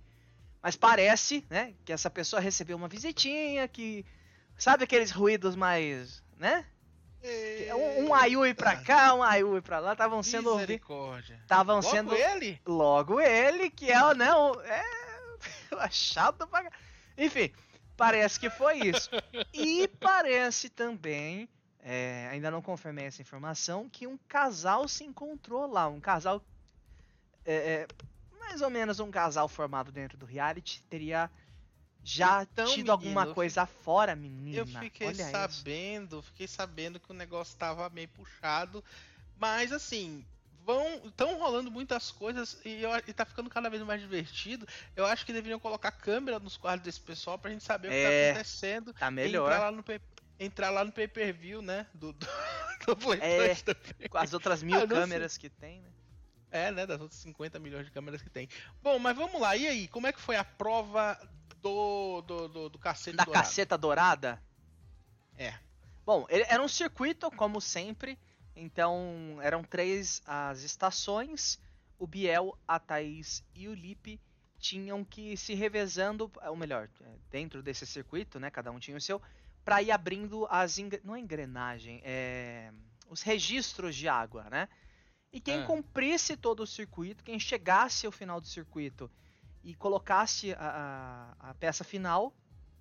Mas 0.63 0.77
parece, 0.77 1.45
né, 1.49 1.75
que 1.85 1.93
essa 1.93 2.11
pessoa 2.11 2.41
recebeu 2.41 2.77
uma 2.77 2.89
visitinha, 2.89 3.67
que 3.67 4.05
sabe 4.57 4.85
aqueles 4.85 5.11
ruídos 5.11 5.57
mais, 5.57 6.23
né? 6.37 6.67
Um, 7.23 8.07
um 8.07 8.15
Ayui 8.15 8.55
pra 8.55 8.77
cá, 8.77 9.15
um 9.15 9.23
Ayui 9.23 9.61
pra 9.61 9.79
lá, 9.79 9.93
estavam 9.93 10.23
sendo 10.23 10.51
Estavam 11.43 11.83
sendo. 11.83 12.15
ele? 12.15 12.61
Logo 12.67 13.21
ele, 13.21 13.71
que 13.71 13.91
é, 13.91 14.15
né? 14.15 14.33
O, 14.33 14.61
é. 14.63 14.83
chato 15.91 16.47
pra. 16.47 16.71
Enfim, 17.17 17.53
parece 17.97 18.41
que 18.41 18.49
foi 18.49 18.79
isso. 18.79 19.11
E 19.53 19.89
parece 20.01 20.69
também. 20.69 21.49
É, 21.83 22.29
ainda 22.31 22.51
não 22.51 22.61
confirmei 22.61 23.07
essa 23.07 23.23
informação, 23.23 23.89
que 23.89 24.07
um 24.07 24.19
casal 24.29 24.87
se 24.87 25.05
encontrou 25.05 25.67
lá. 25.67 25.89
Um 25.89 26.01
casal. 26.01 26.43
É, 27.45 27.55
é, 27.55 27.87
mais 28.39 28.61
ou 28.61 28.71
menos 28.71 29.01
um 29.01 29.11
casal 29.11 29.49
formado 29.49 29.91
dentro 29.91 30.19
do 30.19 30.27
reality 30.27 30.83
teria 30.91 31.31
já 32.03 32.43
então, 32.43 32.67
tido 32.67 32.77
menino, 32.77 32.93
alguma 32.93 33.35
coisa 33.35 33.67
fora, 33.67 34.15
menina. 34.17 34.57
Eu 34.57 34.67
fiquei 34.67 35.09
Olha 35.09 35.31
sabendo, 35.31 36.19
isso. 36.19 36.23
fiquei 36.29 36.49
sabendo 36.49 36.99
que 36.99 37.11
o 37.11 37.15
negócio 37.15 37.57
tava 37.57 37.89
meio 37.91 38.09
puxado, 38.09 38.83
mas 39.39 39.73
assim, 39.73 40.25
vão 40.65 41.07
estão 41.07 41.39
rolando 41.39 41.71
muitas 41.71 42.11
coisas 42.11 42.59
e, 42.65 42.83
eu, 42.83 42.91
e 43.07 43.13
tá 43.13 43.25
ficando 43.25 43.51
cada 43.51 43.69
vez 43.69 43.83
mais 43.83 44.01
divertido. 44.01 44.67
Eu 44.97 45.07
acho 45.07 45.27
que 45.27 45.33
deveriam 45.33 45.61
colocar 45.61 45.91
câmera 45.91 46.39
nos 46.39 46.57
quadros 46.57 46.85
desse 46.85 47.01
pessoal 47.01 47.39
pra 47.39 47.51
gente 47.51 47.65
saber 47.65 47.89
é, 47.89 47.91
o 47.91 47.93
que 47.93 48.03
tá 48.03 48.13
é, 48.13 48.31
acontecendo. 48.31 48.93
Tá 48.95 49.11
melhor. 49.11 49.51
Entrar 49.51 49.59
lá 49.59 49.73
no, 49.73 49.85
entrar 50.39 50.71
lá 50.71 50.85
no 50.85 50.93
pay-per-view, 50.93 51.61
né, 51.61 51.87
do, 51.93 52.13
do, 52.13 52.27
do 52.87 52.97
Play 52.97 53.21
é, 53.21 54.09
Com 54.09 54.19
as 54.19 54.33
outras 54.33 54.63
mil 54.63 54.87
câmeras 54.89 55.33
sei. 55.33 55.43
que 55.43 55.51
tem, 55.51 55.81
né? 55.81 55.91
É, 56.53 56.73
né, 56.73 56.85
das 56.85 57.01
outras 57.01 57.21
50 57.21 57.61
milhões 57.61 57.87
de 57.87 57.93
câmeras 57.93 58.21
que 58.21 58.31
tem. 58.31 58.49
Bom, 58.83 58.99
mas 58.99 59.15
vamos 59.15 59.41
lá, 59.41 59.57
e 59.57 59.69
aí, 59.69 59.87
como 59.87 60.09
é 60.09 60.13
que 60.13 60.21
foi 60.21 60.35
a 60.35 60.43
prova 60.43 61.17
do, 61.63 62.23
do, 62.23 62.49
do, 62.49 62.69
do 62.71 62.79
cacete 62.79 63.17
da 63.17 63.25
dourado. 63.25 63.45
caceta 63.45 63.79
dourada? 63.79 64.43
É. 65.37 65.55
Bom, 66.05 66.27
era 66.29 66.63
um 66.63 66.69
circuito, 66.69 67.31
como 67.31 67.61
sempre. 67.61 68.19
Então, 68.55 69.39
eram 69.43 69.63
três 69.63 70.23
as 70.27 70.63
estações. 70.63 71.59
O 71.99 72.07
Biel, 72.07 72.59
a 72.67 72.79
Thaís 72.79 73.45
e 73.55 73.69
o 73.69 73.75
Lipe 73.75 74.21
tinham 74.59 75.05
que 75.05 75.37
se 75.37 75.55
revezando, 75.55 76.31
ou 76.43 76.57
melhor, 76.57 76.89
dentro 77.31 77.63
desse 77.63 77.87
circuito, 77.87 78.39
né? 78.39 78.51
Cada 78.51 78.71
um 78.71 78.79
tinha 78.79 78.97
o 78.97 79.01
seu, 79.01 79.21
para 79.65 79.83
ir 79.83 79.91
abrindo 79.91 80.47
as 80.51 80.77
não 81.03 81.17
é 81.17 81.21
engrenagem, 81.21 82.01
é 82.05 82.73
os 83.09 83.23
registros 83.23 83.97
de 83.97 84.09
água, 84.09 84.49
né? 84.51 84.69
E 85.33 85.41
quem 85.41 85.61
é. 85.61 85.65
cumprisse 85.65 86.37
todo 86.37 86.63
o 86.63 86.67
circuito, 86.67 87.25
quem 87.25 87.39
chegasse 87.39 88.07
ao 88.07 88.13
final 88.13 88.41
do 88.41 88.47
circuito 88.47 89.11
e 89.63 89.75
colocasse 89.75 90.53
a, 90.55 91.35
a, 91.41 91.51
a 91.51 91.55
peça 91.55 91.85
final, 91.85 92.35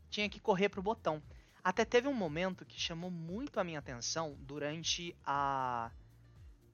tinha 0.09 0.29
que 0.29 0.39
correr 0.39 0.69
pro 0.69 0.81
botão. 0.81 1.21
Até 1.63 1.83
teve 1.83 2.07
um 2.07 2.13
momento 2.13 2.65
que 2.65 2.79
chamou 2.79 3.11
muito 3.11 3.59
a 3.59 3.63
minha 3.63 3.79
atenção 3.79 4.35
durante 4.39 5.15
a, 5.25 5.91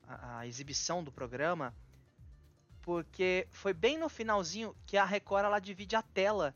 a, 0.08 0.40
a 0.40 0.48
exibição 0.48 1.04
do 1.04 1.12
programa, 1.12 1.76
porque 2.82 3.48
foi 3.52 3.74
bem 3.74 3.98
no 3.98 4.08
finalzinho 4.08 4.76
que 4.86 4.96
a 4.96 5.06
Record 5.06 5.46
ela 5.46 5.60
divide 5.60 5.96
a 5.96 6.04
tela 6.04 6.56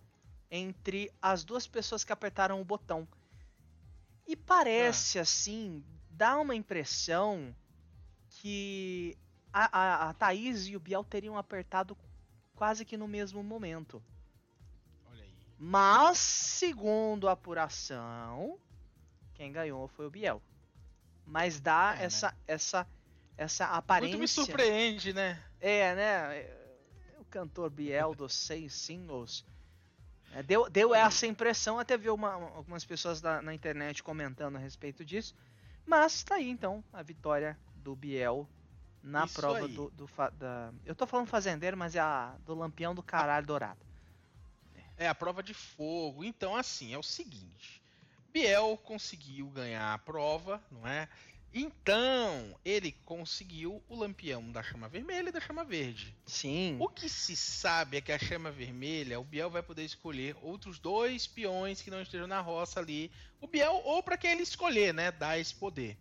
entre 0.52 1.12
as 1.22 1.44
duas 1.44 1.66
pessoas 1.68 2.04
que 2.04 2.14
apertaram 2.14 2.62
o 2.62 2.66
botão. 2.66 3.08
E 4.28 4.36
parece 4.36 5.18
ah. 5.18 5.24
assim, 5.24 5.84
dá 6.10 6.38
uma 6.38 6.54
impressão 6.54 7.56
que 8.30 9.18
a, 9.52 9.80
a, 9.80 10.10
a 10.10 10.14
Thaís 10.14 10.68
e 10.68 10.76
o 10.76 10.80
Biel 10.80 11.04
teriam 11.04 11.36
apertado 11.36 11.98
quase 12.60 12.84
que 12.84 12.98
no 12.98 13.08
mesmo 13.08 13.42
momento. 13.42 14.04
Mas, 15.58 16.18
segundo 16.18 17.30
a 17.30 17.32
apuração, 17.32 18.60
quem 19.34 19.50
ganhou 19.50 19.88
foi 19.88 20.08
o 20.08 20.10
Biel. 20.10 20.42
Mas 21.26 21.62
dá 21.62 21.96
é, 21.98 22.04
essa, 22.04 22.32
né? 22.32 22.38
essa, 22.46 22.88
essa 23.38 23.66
aparência. 23.68 24.18
Muito 24.18 24.22
me 24.22 24.28
surpreende, 24.28 25.14
né? 25.14 25.42
É, 25.62 25.96
né? 25.96 27.20
O 27.22 27.26
cantor 27.26 27.70
Biel 27.70 28.14
dos 28.14 28.34
seis 28.36 28.74
singles. 28.74 29.46
É, 30.34 30.44
deu, 30.44 30.70
deu 30.70 30.94
essa 30.94 31.26
impressão, 31.26 31.80
até 31.80 31.98
vi 31.98 32.10
uma, 32.10 32.34
algumas 32.34 32.84
pessoas 32.84 33.22
da, 33.22 33.42
na 33.42 33.54
internet 33.54 34.04
comentando 34.04 34.58
a 34.58 34.60
respeito 34.60 35.06
disso. 35.06 35.34
Mas 35.86 36.24
tá 36.24 36.36
aí 36.36 36.50
então 36.50 36.84
a 36.92 37.02
vitória 37.02 37.58
do 37.76 37.96
Biel 37.96 38.46
na 39.02 39.26
Isso 39.26 39.36
prova 39.36 39.66
aí. 39.66 39.74
do, 39.74 39.90
do 39.92 40.10
da, 40.38 40.74
eu 40.86 40.96
tô 40.96 41.08
falando 41.08 41.28
fazendeiro, 41.28 41.78
mas 41.78 41.96
é 41.96 42.00
a 42.00 42.36
do 42.46 42.54
lampião 42.54 42.94
do 42.94 43.04
caralho 43.04 43.46
dourado. 43.46 43.80
É 44.98 45.08
a 45.08 45.16
prova 45.16 45.42
de 45.42 45.54
fogo. 45.54 46.24
Então 46.24 46.56
assim, 46.56 46.94
é 46.94 46.98
o 46.98 47.04
seguinte, 47.04 47.82
Biel 48.32 48.78
conseguiu 48.84 49.48
ganhar 49.50 49.94
a 49.94 49.98
prova, 49.98 50.62
não 50.72 50.88
é? 50.88 51.08
Então, 51.52 52.56
ele 52.64 52.92
conseguiu 53.06 53.84
o 53.90 53.96
lampião 53.96 54.52
da 54.52 54.62
chama 54.62 54.88
vermelha 54.88 55.30
e 55.30 55.32
da 55.32 55.42
chama 55.42 55.64
verde. 55.64 56.16
Sim. 56.28 56.78
O 56.80 56.88
que 56.88 57.10
se 57.10 57.36
sabe 57.36 57.98
é 57.98 58.02
que 58.02 58.12
a 58.12 58.20
chama 58.20 58.52
vermelha, 58.52 59.20
o 59.20 59.24
Biel 59.24 59.50
vai 59.50 59.64
poder 59.64 59.84
escolher 59.84 60.36
outros 60.44 60.78
dois 60.78 61.26
peões 61.26 61.82
que 61.82 61.90
não 61.90 62.02
estejam 62.02 62.28
na 62.28 62.40
roça 62.40 62.80
ali. 62.80 63.12
O 63.42 63.48
Biel, 63.48 63.82
ou 63.84 64.04
para 64.04 64.18
quem 64.18 64.32
ele 64.32 64.44
escolher, 64.44 64.94
né? 64.94 65.12
Dar 65.12 65.40
esse 65.40 65.56
poder. 65.56 65.98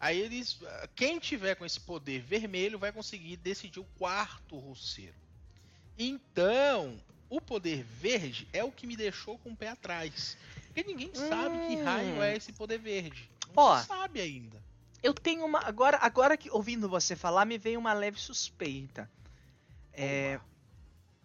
Aí 0.00 0.18
eles. 0.20 0.58
Quem 0.94 1.18
tiver 1.18 1.54
com 1.54 1.64
esse 1.64 1.80
poder 1.80 2.20
vermelho 2.22 2.78
vai 2.78 2.92
conseguir 2.92 3.36
decidir 3.36 3.80
o 3.80 3.86
quarto 3.98 4.56
roceiro. 4.56 5.14
Então, 5.98 7.00
o 7.28 7.40
poder 7.40 7.82
verde 7.82 8.48
é 8.52 8.62
o 8.62 8.70
que 8.70 8.86
me 8.86 8.96
deixou 8.96 9.38
com 9.38 9.50
o 9.50 9.56
pé 9.56 9.68
atrás. 9.68 10.36
Porque 10.66 10.84
ninguém 10.84 11.12
sabe 11.14 11.56
hum. 11.56 11.68
que 11.68 11.82
raio 11.82 12.22
é 12.22 12.36
esse 12.36 12.52
poder 12.52 12.78
verde. 12.78 13.28
Não 13.48 13.64
Ó, 13.64 13.78
sabe 13.80 14.20
ainda. 14.20 14.62
Eu 15.02 15.12
tenho 15.12 15.44
uma. 15.44 15.60
Agora, 15.60 15.98
agora 16.00 16.36
que 16.36 16.50
ouvindo 16.50 16.88
você 16.88 17.16
falar, 17.16 17.44
me 17.44 17.58
veio 17.58 17.80
uma 17.80 17.92
leve 17.92 18.20
suspeita. 18.20 19.10
É, 19.92 20.38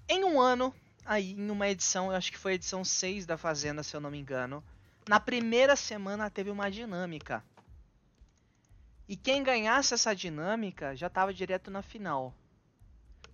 em 0.10 0.24
um 0.24 0.42
ano, 0.42 0.74
aí, 1.06 1.32
em 1.32 1.50
uma 1.50 1.70
edição, 1.70 2.08
eu 2.12 2.18
acho 2.18 2.32
que 2.32 2.38
foi 2.38 2.54
a 2.54 2.56
edição 2.56 2.84
6 2.84 3.26
da 3.26 3.38
Fazenda, 3.38 3.84
se 3.84 3.96
eu 3.96 4.02
não 4.02 4.10
me 4.10 4.18
engano. 4.18 4.64
Na 5.08 5.20
primeira 5.20 5.76
semana 5.76 6.30
teve 6.30 6.50
uma 6.50 6.72
dinâmica. 6.72 7.44
E 9.08 9.16
quem 9.16 9.44
ganhasse 9.44 9.94
essa 9.94 10.16
dinâmica 10.16 10.96
já 10.96 11.08
estava 11.08 11.34
direto 11.34 11.70
na 11.70 11.82
final. 11.82 12.34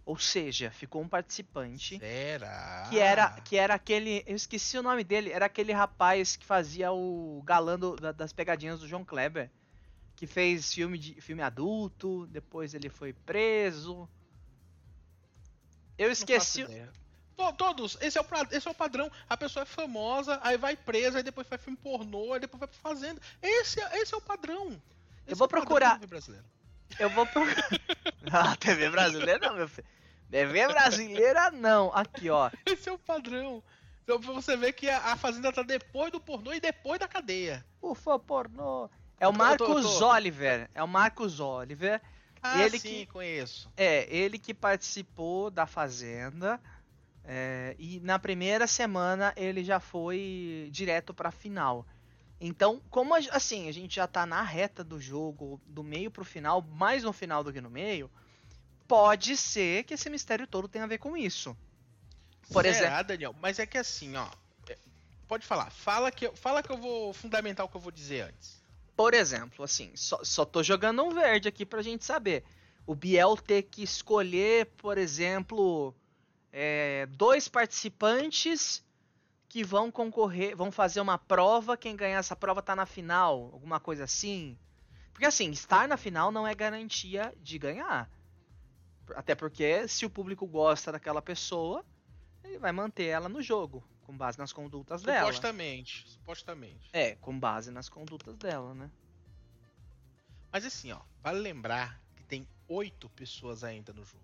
Ou 0.06 0.18
seja, 0.18 0.72
ficou 0.72 1.04
um 1.04 1.08
participante. 1.08 2.00
Será? 2.00 2.88
Que 2.90 2.98
era, 2.98 3.42
que 3.42 3.56
era 3.56 3.76
aquele. 3.76 4.24
Eu 4.26 4.36
esqueci 4.36 4.76
o 4.76 4.82
nome 4.82 5.04
dele. 5.04 5.32
Era 5.32 5.46
aquele 5.46 5.72
rapaz 5.72 6.36
que 6.36 6.44
fazia 6.44 6.92
o 6.92 7.44
galã 7.46 7.78
do, 7.78 7.96
das 7.96 8.34
pegadinhas 8.34 8.80
do 8.80 8.88
João 8.88 9.06
Kleber. 9.06 9.52
Que 10.16 10.26
fez 10.26 10.74
filme, 10.74 10.98
de, 10.98 11.22
filme 11.22 11.44
adulto. 11.44 12.26
Depois 12.26 12.74
ele 12.74 12.90
foi 12.90 13.14
preso. 13.14 14.10
Eu 15.96 16.12
esqueci. 16.12 16.66
Todos, 17.58 17.98
esse 18.02 18.18
é, 18.18 18.22
o, 18.22 18.26
esse 18.52 18.68
é 18.68 18.72
o 18.72 18.76
padrão. 18.76 19.10
A 19.30 19.38
pessoa 19.38 19.64
é 19.64 19.66
famosa, 19.66 20.40
aí 20.44 20.58
vai 20.58 20.76
presa, 20.76 21.20
aí 21.20 21.24
depois 21.24 21.48
faz 21.48 21.62
filme 21.62 21.78
pornô, 21.78 22.34
aí 22.34 22.40
depois 22.40 22.60
vai 22.60 22.68
pra 22.68 22.80
fazenda. 22.80 23.22
Esse, 23.42 23.80
é, 23.80 24.02
esse 24.02 24.14
é 24.14 24.18
o 24.18 24.22
padrão. 24.22 24.82
Esse 25.30 25.34
eu 25.34 25.38
vou 25.38 25.46
é 25.46 25.50
procurar. 25.50 26.02
Eu 27.00 27.10
vou 27.12 27.26
procurar. 27.26 27.70
ah, 28.32 28.56
TV 28.56 28.90
brasileira 28.90 29.48
não, 29.48 29.56
meu 29.56 29.68
filho. 29.68 29.88
TV 30.30 30.68
brasileira 30.68 31.52
não. 31.52 31.92
Aqui, 31.94 32.30
ó. 32.30 32.50
Esse 32.66 32.90
é 32.90 32.92
o 32.92 32.98
padrão. 32.98 33.64
Então 34.04 34.20
você 34.20 34.58
vê 34.58 34.74
que 34.74 34.90
a, 34.90 35.14
a 35.14 35.16
Fazenda 35.16 35.52
tá 35.52 35.62
depois 35.62 36.12
do 36.12 36.20
pornô 36.20 36.52
e 36.52 36.60
depois 36.60 37.00
da 37.00 37.08
cadeia. 37.08 37.64
Ufa, 37.80 38.18
pornô. 38.18 38.90
É 39.20 39.28
o 39.28 39.34
Marcos 39.34 39.68
tô, 39.68 39.82
tô, 39.82 40.00
tô. 40.00 40.08
Oliver. 40.08 40.68
É 40.74 40.82
o 40.82 40.88
Marcos 40.88 41.40
Oliver. 41.40 42.02
Ah, 42.42 42.64
ele 42.64 42.80
sim, 42.80 42.90
que, 42.90 43.06
conheço. 43.06 43.70
É, 43.78 44.08
ele 44.14 44.40
que 44.40 44.54
participou 44.54 45.52
da 45.52 45.68
Fazenda. 45.68 46.60
É, 47.24 47.76
e 47.78 48.00
na 48.00 48.18
primeira 48.18 48.66
semana 48.66 49.32
ele 49.36 49.64
já 49.64 49.80
foi 49.80 50.70
direto 50.72 51.14
pra 51.14 51.30
final. 51.30 51.86
Então, 52.42 52.82
como 52.90 53.14
assim, 53.16 53.68
a 53.68 53.72
gente 53.72 53.96
já 53.96 54.08
tá 54.08 54.26
na 54.26 54.42
reta 54.42 54.84
do 54.84 55.00
jogo, 55.00 55.60
do 55.66 55.84
meio 55.84 56.10
pro 56.10 56.24
final, 56.24 56.62
mais 56.62 57.04
no 57.04 57.12
final 57.12 57.44
do 57.44 57.52
que 57.52 57.60
no 57.60 57.70
meio, 57.70 58.10
pode 58.88 59.36
ser 59.36 59.84
que 59.84 59.94
esse 59.94 60.10
mistério 60.10 60.48
todo 60.48 60.68
tenha 60.68 60.86
a 60.86 60.88
ver 60.88 61.00
com 61.00 61.18
isso. 61.18 61.56
Por 62.52 62.64
Será, 62.64 62.78
exemplo, 62.78 63.04
Daniel, 63.04 63.36
mas 63.42 63.60
é 63.60 63.66
que 63.66 63.78
assim, 63.78 64.16
ó, 64.16 64.28
é, 64.70 64.78
pode 65.28 65.46
falar, 65.46 65.70
fala 65.70 66.12
que, 66.12 66.28
eu, 66.28 66.36
fala 66.36 66.64
que 66.64 66.72
eu 66.72 66.78
vou 66.78 67.14
fundamentar 67.14 67.66
o 67.66 67.70
que 67.70 67.76
eu 67.76 67.82
vou 67.82 67.92
dizer 67.92 68.22
antes. 68.22 68.60
Por 68.96 69.14
exemplo, 69.14 69.64
assim, 69.64 69.92
só, 69.96 70.24
só 70.24 70.46
tô 70.46 70.64
jogando 70.64 71.04
um 71.04 71.14
verde 71.14 71.48
aqui 71.48 71.66
pra 71.66 71.82
gente 71.82 72.06
saber. 72.06 72.44
O 72.86 72.96
Biel 72.96 73.36
ter 73.38 73.64
que 73.64 73.84
escolher, 73.84 74.66
por 74.78 74.98
exemplo, 74.98 75.94
é, 76.52 77.06
dois 77.12 77.48
participantes 77.48 78.84
que 79.50 79.64
vão 79.64 79.92
concorrer, 79.92 80.56
vão 80.56 80.72
fazer 80.72 81.02
uma 81.02 81.18
prova, 81.18 81.76
quem 81.76 81.96
ganhar 81.96 82.20
essa 82.20 82.36
prova 82.36 82.62
tá 82.62 82.76
na 82.76 82.86
final, 82.86 83.50
alguma 83.52 83.80
coisa 83.80 84.04
assim. 84.04 84.56
Porque 85.12 85.26
assim, 85.26 85.50
estar 85.50 85.88
na 85.88 85.98
final 85.98 86.32
não 86.32 86.48
é 86.48 86.54
garantia 86.54 87.34
de 87.42 87.58
ganhar. 87.58 88.08
Até 89.16 89.34
porque 89.34 89.88
se 89.88 90.06
o 90.06 90.10
público 90.10 90.46
gosta 90.46 90.92
daquela 90.92 91.20
pessoa, 91.20 91.84
ele 92.44 92.60
vai 92.60 92.72
manter 92.72 93.06
ela 93.06 93.28
no 93.28 93.42
jogo, 93.42 93.84
com 94.04 94.16
base 94.16 94.38
nas 94.38 94.54
condutas 94.54 95.02
supostamente, 95.02 95.20
dela. 95.20 95.34
Supostamente, 95.34 96.10
supostamente. 96.10 96.90
É, 96.94 97.16
com 97.16 97.38
base 97.38 97.72
nas 97.72 97.90
condutas 97.90 98.38
dela, 98.38 98.76
né? 98.76 98.92
Mas 100.52 100.64
assim, 100.64 100.92
ó, 100.92 101.00
vale 101.24 101.40
lembrar 101.40 102.00
que 102.16 102.24
tem 102.24 102.48
oito 102.68 103.10
pessoas 103.10 103.64
ainda 103.64 103.92
no 103.94 104.06
jogo. 104.06 104.24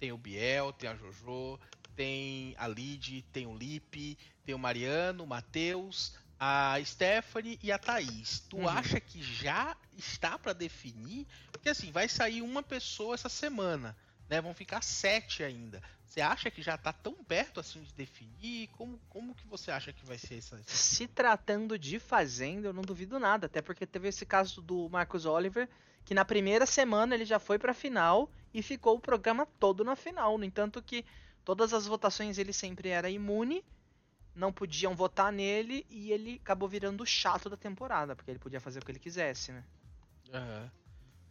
Tem 0.00 0.10
o 0.10 0.18
Biel, 0.18 0.72
tem 0.72 0.90
a 0.90 0.96
Jojo, 0.96 1.60
tem 1.94 2.54
a 2.58 2.66
Lid, 2.68 3.24
tem 3.32 3.46
o 3.46 3.56
Lipe, 3.56 4.18
tem 4.44 4.54
o 4.54 4.58
Mariano, 4.58 5.24
o 5.24 5.26
Matheus, 5.26 6.14
a 6.38 6.76
Stephanie 6.84 7.58
e 7.62 7.70
a 7.70 7.78
Thaís. 7.78 8.40
Tu 8.48 8.56
uhum. 8.56 8.68
acha 8.68 8.98
que 8.98 9.22
já 9.22 9.76
está 9.96 10.38
para 10.38 10.52
definir? 10.52 11.26
Porque 11.52 11.68
assim, 11.68 11.92
vai 11.92 12.08
sair 12.08 12.42
uma 12.42 12.62
pessoa 12.62 13.14
essa 13.14 13.28
semana, 13.28 13.96
né? 14.28 14.40
Vão 14.40 14.52
ficar 14.52 14.82
sete 14.82 15.44
ainda. 15.44 15.80
Você 16.04 16.20
acha 16.20 16.50
que 16.50 16.60
já 16.60 16.74
está 16.74 16.92
tão 16.92 17.14
perto 17.14 17.58
assim 17.58 17.82
de 17.82 17.94
definir? 17.94 18.68
Como, 18.72 19.00
como 19.08 19.34
que 19.34 19.46
você 19.46 19.70
acha 19.70 19.92
que 19.92 20.04
vai 20.04 20.18
ser 20.18 20.38
essa? 20.38 20.60
Se 20.66 21.06
tratando 21.06 21.78
de 21.78 21.98
Fazenda, 21.98 22.68
eu 22.68 22.72
não 22.72 22.82
duvido 22.82 23.18
nada, 23.18 23.46
até 23.46 23.62
porque 23.62 23.86
teve 23.86 24.08
esse 24.08 24.26
caso 24.26 24.60
do 24.60 24.90
Marcos 24.90 25.24
Oliver, 25.24 25.68
que 26.04 26.12
na 26.12 26.24
primeira 26.24 26.66
semana 26.66 27.14
ele 27.14 27.24
já 27.24 27.38
foi 27.38 27.58
para 27.58 27.70
a 27.70 27.74
final 27.74 28.30
e 28.52 28.62
ficou 28.62 28.96
o 28.96 29.00
programa 29.00 29.46
todo 29.58 29.84
na 29.84 29.96
final. 29.96 30.36
No 30.36 30.44
entanto 30.44 30.82
que 30.82 31.04
todas 31.44 31.72
as 31.72 31.86
votações 31.86 32.38
ele 32.38 32.52
sempre 32.52 32.88
era 32.88 33.10
imune, 33.10 33.64
não 34.34 34.52
podiam 34.52 34.94
votar 34.94 35.32
nele 35.32 35.86
e 35.90 36.12
ele 36.12 36.40
acabou 36.42 36.68
virando 36.68 37.02
o 37.02 37.06
chato 37.06 37.50
da 37.50 37.56
temporada, 37.56 38.16
porque 38.16 38.30
ele 38.30 38.38
podia 38.38 38.60
fazer 38.60 38.80
o 38.80 38.84
que 38.84 38.92
ele 38.92 38.98
quisesse, 38.98 39.52
né? 39.52 39.64
Uhum. 40.32 40.70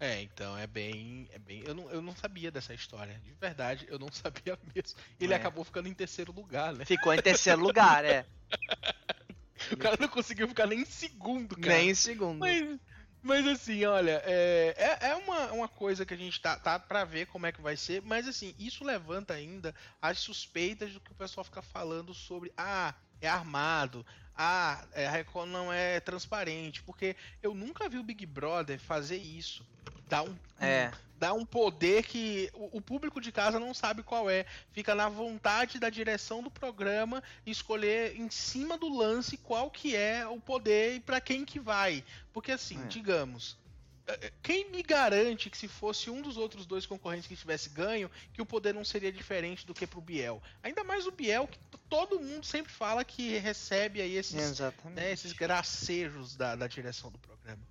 É, 0.01 0.19
então 0.23 0.57
é 0.57 0.65
bem. 0.65 1.29
É 1.31 1.37
bem 1.37 1.63
eu, 1.63 1.75
não, 1.75 1.89
eu 1.91 2.01
não 2.01 2.15
sabia 2.15 2.49
dessa 2.49 2.73
história. 2.73 3.19
De 3.23 3.31
verdade, 3.33 3.85
eu 3.87 3.99
não 3.99 4.09
sabia 4.11 4.57
mesmo. 4.73 4.99
Ele 5.19 5.31
é. 5.31 5.35
acabou 5.35 5.63
ficando 5.63 5.87
em 5.87 5.93
terceiro 5.93 6.31
lugar, 6.31 6.73
né? 6.73 6.85
Ficou 6.85 7.13
em 7.13 7.21
terceiro 7.21 7.61
lugar, 7.61 8.03
é. 8.03 8.25
o 9.71 9.77
cara 9.77 9.97
não 9.99 10.07
conseguiu 10.07 10.47
ficar 10.47 10.65
nem 10.65 10.81
em 10.81 10.85
segundo, 10.85 11.55
cara. 11.55 11.77
Nem 11.77 11.91
em 11.91 11.95
segundo. 11.95 12.39
Mas, 12.39 12.79
mas 13.21 13.45
assim, 13.45 13.85
olha, 13.85 14.21
é, 14.25 14.73
é, 14.77 15.09
é, 15.09 15.15
uma, 15.15 15.51
uma 15.51 15.67
coisa 15.67 16.05
que 16.05 16.13
a 16.13 16.17
gente 16.17 16.41
tá, 16.41 16.57
tá 16.57 16.79
pra 16.79 17.03
ver 17.03 17.27
como 17.27 17.45
é 17.45 17.51
que 17.51 17.61
vai 17.61 17.77
ser, 17.77 18.01
mas 18.01 18.27
assim, 18.27 18.55
isso 18.57 18.83
levanta 18.83 19.33
ainda 19.33 19.75
as 20.01 20.19
suspeitas 20.19 20.93
do 20.93 20.99
que 20.99 21.11
o 21.11 21.15
pessoal 21.15 21.43
fica 21.43 21.61
falando 21.61 22.13
sobre, 22.13 22.51
ah, 22.57 22.93
é 23.21 23.29
armado, 23.29 24.05
ah, 24.35 24.83
é, 24.93 25.07
a 25.07 25.11
Record 25.11 25.49
não 25.49 25.71
é 25.71 25.99
transparente, 25.99 26.81
porque 26.81 27.15
eu 27.43 27.53
nunca 27.53 27.87
vi 27.87 27.99
o 27.99 28.03
Big 28.03 28.25
Brother 28.25 28.79
fazer 28.79 29.17
isso. 29.17 29.65
Dar 30.11 30.23
um, 30.23 30.35
é. 30.59 30.91
dá 31.17 31.31
um 31.31 31.45
poder 31.45 32.03
que 32.03 32.49
o, 32.53 32.79
o, 32.79 32.81
público 32.81 33.21
de 33.21 33.31
casa 33.31 33.57
não 33.57 33.73
sabe 33.73 34.03
qual 34.03 34.29
é. 34.29 34.45
Fica 34.73 34.93
na 34.93 35.07
vontade 35.07 35.79
da 35.79 35.89
direção 35.89 36.43
do 36.43 36.51
programa 36.51 37.23
escolher 37.45 38.19
em 38.19 38.29
cima 38.29 38.77
do 38.77 38.89
lance 38.93 39.37
qual 39.37 39.71
que 39.71 39.95
é 39.95 40.27
o 40.27 40.37
poder 40.37 40.95
e 40.95 40.99
para 40.99 41.21
quem 41.21 41.45
que 41.45 41.61
vai. 41.61 42.03
Porque 42.33 42.51
assim, 42.51 42.77
é. 42.83 42.87
digamos, 42.87 43.57
quem 44.41 44.69
me 44.69 44.83
garante 44.83 45.49
que 45.49 45.57
se 45.57 45.69
fosse 45.69 46.09
um 46.09 46.21
dos 46.21 46.35
outros 46.35 46.65
dois 46.65 46.85
concorrentes 46.85 47.27
que 47.27 47.35
tivesse 47.37 47.69
ganho, 47.69 48.11
que 48.33 48.41
o 48.41 48.45
poder 48.45 48.73
não 48.73 48.83
seria 48.83 49.13
diferente 49.13 49.65
do 49.65 49.73
que 49.73 49.87
pro 49.87 50.01
Biel? 50.01 50.43
Ainda 50.61 50.83
mais 50.83 51.07
o 51.07 51.11
Biel, 51.11 51.47
que 51.47 51.57
todo 51.89 52.19
mundo 52.19 52.45
sempre 52.45 52.71
fala 52.71 53.05
que 53.05 53.37
recebe 53.37 54.01
aí 54.01 54.17
esses, 54.17 54.59
né, 54.93 55.11
esses 55.11 55.31
gracejos 55.31 56.35
da, 56.35 56.55
da 56.55 56.67
direção 56.67 57.09
do 57.09 57.17
programa. 57.17 57.61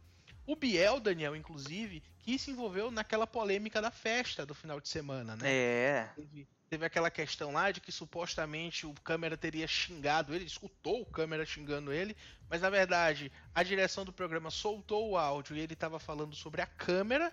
O 0.47 0.57
Biel, 0.57 0.99
Daniel, 0.99 1.37
inclusive, 1.37 2.03
que 2.23 2.39
se 2.39 2.51
envolveu 2.51 2.91
naquela 2.91 3.27
polêmica 3.27 3.81
da 3.81 3.91
festa 3.91 4.45
do 4.45 4.55
final 4.55 4.81
de 4.81 4.89
semana, 4.89 5.37
né? 5.37 5.51
É. 5.51 6.11
Teve, 6.15 6.49
teve 6.69 6.87
aquela 6.87 7.11
questão 7.11 7.53
lá 7.53 7.71
de 7.71 7.81
que 7.81 7.91
supostamente 7.91 8.87
o 8.87 8.95
câmera 9.03 9.37
teria 9.37 9.67
xingado 9.67 10.35
ele, 10.35 10.45
escutou 10.45 11.03
o 11.03 11.07
câmera 11.07 11.45
xingando 11.45 11.93
ele, 11.93 12.17
mas 12.49 12.61
na 12.61 12.71
verdade 12.71 13.33
a 13.55 13.63
direção 13.63 14.05
do 14.05 14.13
programa 14.13 14.51
soltou 14.51 15.11
o 15.11 15.17
áudio 15.17 15.57
e 15.57 15.61
ele 15.61 15.73
estava 15.73 15.99
falando 15.99 16.35
sobre 16.37 16.63
a 16.63 16.67
câmera. 16.67 17.33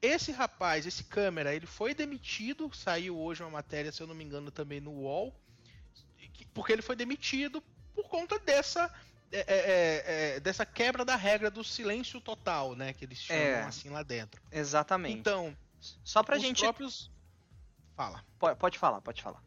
Esse 0.00 0.32
rapaz, 0.32 0.84
esse 0.86 1.04
câmera, 1.04 1.54
ele 1.54 1.66
foi 1.66 1.94
demitido, 1.94 2.74
saiu 2.74 3.16
hoje 3.16 3.42
uma 3.42 3.50
matéria, 3.50 3.92
se 3.92 4.00
eu 4.00 4.06
não 4.06 4.14
me 4.14 4.24
engano, 4.24 4.50
também 4.50 4.80
no 4.80 4.90
UOL, 4.90 5.32
porque 6.52 6.72
ele 6.72 6.82
foi 6.82 6.96
demitido 6.96 7.62
por 7.94 8.08
conta 8.08 8.38
dessa 8.38 8.92
é, 9.32 9.38
é, 9.38 9.44
é, 9.46 10.36
é 10.36 10.40
dessa 10.40 10.64
quebra 10.64 11.04
da 11.04 11.16
regra 11.16 11.50
do 11.50 11.64
silêncio 11.64 12.20
total, 12.20 12.76
né? 12.76 12.92
Que 12.92 13.04
eles 13.04 13.18
chamam 13.18 13.42
é, 13.42 13.62
assim 13.62 13.88
lá 13.88 14.02
dentro. 14.02 14.40
Exatamente. 14.52 15.18
Então, 15.18 15.56
só 16.04 16.22
pra 16.22 16.38
gente. 16.38 16.60
Próprios... 16.60 17.10
Fala. 17.96 18.24
Pode, 18.38 18.58
pode 18.58 18.78
falar, 18.78 19.00
pode 19.00 19.22
falar. 19.22 19.42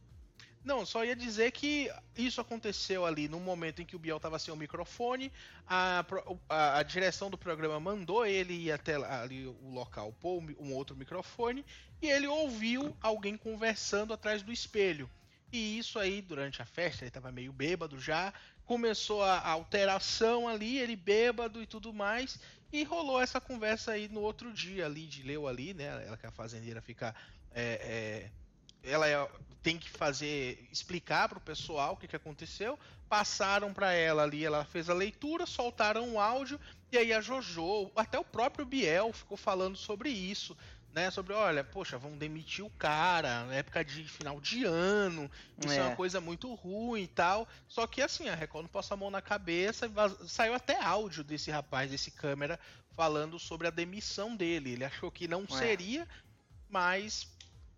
Não, 0.66 0.84
só 0.84 1.06
ia 1.06 1.16
dizer 1.16 1.52
que 1.52 1.92
isso 2.18 2.42
aconteceu 2.42 3.06
ali 3.06 3.28
no 3.28 3.40
momento 3.40 3.84
em 3.84 3.86
que 3.86 3.96
o 3.96 4.00
Biel 4.00 4.18
estava 4.18 4.40
sem 4.40 4.52
o 4.52 4.58
microfone, 4.58 5.32
a, 5.68 6.04
a, 6.50 6.80
a, 6.80 6.84
direção 6.84 7.30
do 7.30 7.38
programa 7.38 7.80
mandou 7.80 8.26
ele 8.26 8.54
ir 8.54 8.72
até 8.72 8.96
ali 8.96 9.46
o 9.46 9.70
local 9.70 10.12
pôr 10.20 10.44
um 10.60 10.74
outro 10.74 10.96
microfone 10.96 11.64
e 12.02 12.10
ele 12.10 12.26
ouviu 12.26 12.98
alguém 13.00 13.38
conversando 13.38 14.12
atrás 14.12 14.42
do 14.42 14.52
espelho. 14.52 15.08
E 15.52 15.78
isso 15.78 16.00
aí, 16.00 16.20
durante 16.20 16.64
a 16.64 16.66
festa, 16.66 17.04
ele 17.04 17.10
estava 17.10 17.32
meio 17.32 17.54
bêbado 17.54 18.00
já, 18.00 18.34
começou 18.66 19.24
a, 19.24 19.48
alteração 19.48 20.48
ali, 20.48 20.78
ele 20.78 20.96
bêbado 20.96 21.62
e 21.62 21.68
tudo 21.68 21.94
mais, 21.94 22.40
e 22.72 22.84
rolou 22.84 23.22
essa 23.22 23.40
conversa 23.40 23.92
aí 23.92 24.10
no 24.10 24.22
outro 24.22 24.52
dia 24.52 24.86
ali, 24.86 25.06
de 25.06 25.22
ali, 25.48 25.74
né? 25.74 26.04
Ela 26.06 26.18
que 26.18 26.26
a 26.26 26.32
fazendeira 26.32 26.82
fica. 26.82 27.16
É, 27.54 28.32
é, 28.84 28.92
ela 28.92 29.08
é, 29.08 29.28
tem 29.64 29.78
que 29.78 29.90
fazer. 29.90 30.68
explicar 30.72 31.30
para 31.30 31.38
o 31.38 31.42
pessoal 31.42 31.94
o 31.94 31.98
que, 31.98 32.08
que 32.08 32.16
aconteceu. 32.16 32.78
Passaram 33.08 33.74
para 33.74 33.94
ela 33.94 34.24
ali, 34.24 34.44
ela 34.44 34.66
fez 34.66 34.90
a 34.90 34.94
leitura, 34.94 35.46
soltaram 35.46 36.14
o 36.14 36.20
áudio, 36.20 36.60
e 36.92 36.98
aí 36.98 37.14
a 37.14 37.22
Jojo, 37.22 37.92
até 37.96 38.18
o 38.18 38.24
próprio 38.24 38.66
Biel 38.66 39.14
ficou 39.14 39.38
falando 39.38 39.78
sobre 39.78 40.10
isso 40.10 40.58
né? 40.96 41.12
Sobre, 41.12 41.34
olha, 41.34 41.62
poxa, 41.62 41.98
vão 41.98 42.18
demitir 42.18 42.64
o 42.64 42.70
cara, 42.70 43.46
época 43.52 43.84
de 43.84 44.06
final 44.06 44.40
de 44.40 44.64
ano, 44.64 45.30
isso 45.60 45.74
é. 45.74 45.78
é. 45.78 45.84
uma 45.84 45.96
coisa 45.96 46.22
muito 46.22 46.52
ruim 46.56 47.04
e 47.04 47.08
tal. 47.08 47.46
Só 47.68 47.86
que 47.86 48.02
assim, 48.02 48.30
a 48.30 48.34
Record 48.34 48.64
não 48.64 48.70
passou 48.70 48.96
a 48.96 48.98
mão 48.98 49.12
na 49.12 49.22
cabeça, 49.22 49.92
saiu 50.26 50.54
até 50.54 50.82
áudio 50.82 51.22
desse 51.22 51.52
rapaz, 51.52 51.92
desse 51.92 52.10
câmera, 52.10 52.58
falando 52.96 53.38
sobre 53.38 53.68
a 53.68 53.72
demissão 53.72 54.38
dele. 54.38 54.72
Ele 54.72 54.86
achou 54.86 55.12
que 55.12 55.28
não 55.28 55.44
é. 55.44 55.58
seria, 55.58 56.08
mas 56.70 57.30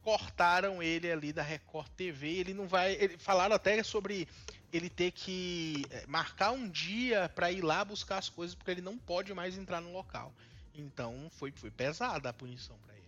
cortaram 0.04 0.82
ele 0.82 1.12
ali 1.12 1.34
da 1.34 1.42
Record 1.42 1.90
TV. 1.98 2.28
Ele 2.28 2.54
não 2.54 2.68
vai. 2.68 2.94
Ele, 2.94 3.18
falaram 3.18 3.56
até 3.56 3.82
sobre 3.82 4.28
ele 4.72 4.92
ter 4.92 5.12
que 5.12 5.84
eh, 5.90 6.06
marcar 6.08 6.52
um 6.52 6.70
dia 6.70 7.30
para 7.30 7.52
ir 7.52 7.62
lá 7.62 7.84
buscar 7.84 8.20
as 8.20 8.30
coisas, 8.30 8.54
porque 8.54 8.70
ele 8.70 8.82
não 8.82 8.96
pode 8.96 9.34
mais 9.34 9.58
entrar 9.58 9.82
no 9.82 9.92
local. 9.92 10.32
Então 10.76 11.30
foi, 11.32 11.52
foi 11.52 11.72
pesada 11.72 12.30
a 12.30 12.34
punição 12.34 12.78
para 12.86 12.96
ele. 12.96 13.07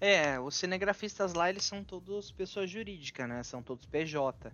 É, 0.00 0.38
os 0.38 0.54
cinegrafistas 0.54 1.34
lá, 1.34 1.50
eles 1.50 1.64
são 1.64 1.82
todos 1.82 2.30
pessoas 2.30 2.70
jurídicas, 2.70 3.28
né? 3.28 3.42
São 3.42 3.62
todos 3.62 3.84
PJ. 3.86 4.52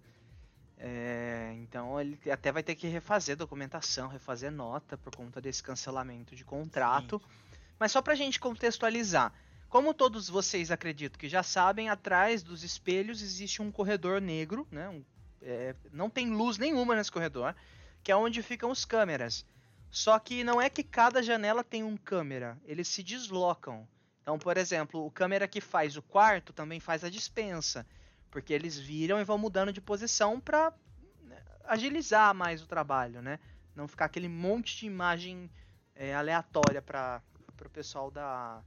É, 0.79 1.53
então 1.57 2.01
ele 2.01 2.19
até 2.31 2.51
vai 2.51 2.63
ter 2.63 2.75
que 2.75 2.87
refazer 2.87 3.37
documentação, 3.37 4.09
refazer 4.09 4.51
nota 4.51 4.99
por 4.99 5.15
conta 5.15 5.41
desse 5.41 5.63
cancelamento 5.63 6.35
de 6.35 6.45
contrato. 6.45 7.19
Sim. 7.19 7.59
Mas 7.79 7.93
só 7.93 8.03
pra 8.03 8.15
gente 8.15 8.41
contextualizar, 8.41 9.33
como 9.69 9.93
todos 9.93 10.29
vocês 10.29 10.71
acredito 10.71 11.19
que 11.19 11.29
já 11.29 11.43
sabem, 11.43 11.89
atrás 11.89 12.43
dos 12.43 12.63
espelhos 12.63 13.23
existe 13.23 13.61
um 13.61 13.71
corredor 13.71 14.21
negro, 14.21 14.67
né? 14.71 14.89
Um, 14.89 15.05
é, 15.43 15.75
não 15.93 16.09
tem 16.09 16.31
luz 16.31 16.59
nenhuma 16.59 16.95
nesse 16.95 17.13
corredor, 17.13 17.55
que 18.03 18.11
é 18.11 18.17
onde 18.17 18.43
ficam 18.43 18.71
os 18.71 18.85
câmeras. 18.85 19.45
Só 19.91 20.19
que 20.19 20.43
não 20.43 20.61
é 20.61 20.69
que 20.71 20.83
cada 20.83 21.23
janela 21.23 21.63
tem 21.63 21.85
um 21.85 21.97
câmera, 21.97 22.59
eles 22.65 22.89
se 22.89 23.03
deslocam. 23.03 23.87
Então, 24.25 24.39
por 24.39 24.57
exemplo, 24.57 25.05
o 25.05 25.11
câmera 25.11 25.47
que 25.47 25.61
faz 25.61 25.99
o 25.99 26.03
quarto 26.03 26.51
também 26.51 26.81
faz 26.81 27.05
a 27.05 27.11
dispensa, 27.11 27.87
porque 28.31 28.55
eles 28.55 28.79
viram 28.79 29.21
e 29.21 29.25
vão 29.25 29.37
mudando 29.37 29.71
de 29.71 29.83
posição 29.83 30.41
para 30.41 30.73
né, 31.21 31.43
agilizar 31.63 32.35
mais 32.35 32.63
o 32.63 32.67
trabalho, 32.67 33.21
né? 33.21 33.39
Não 33.77 33.87
ficar 33.87 34.07
aquele 34.07 34.27
monte 34.27 34.79
de 34.79 34.87
imagem 34.87 35.51
é, 35.95 36.15
aleatória 36.15 36.81
para 36.81 37.21
o 37.67 37.69
pessoal 37.69 38.11
da, 38.11 38.63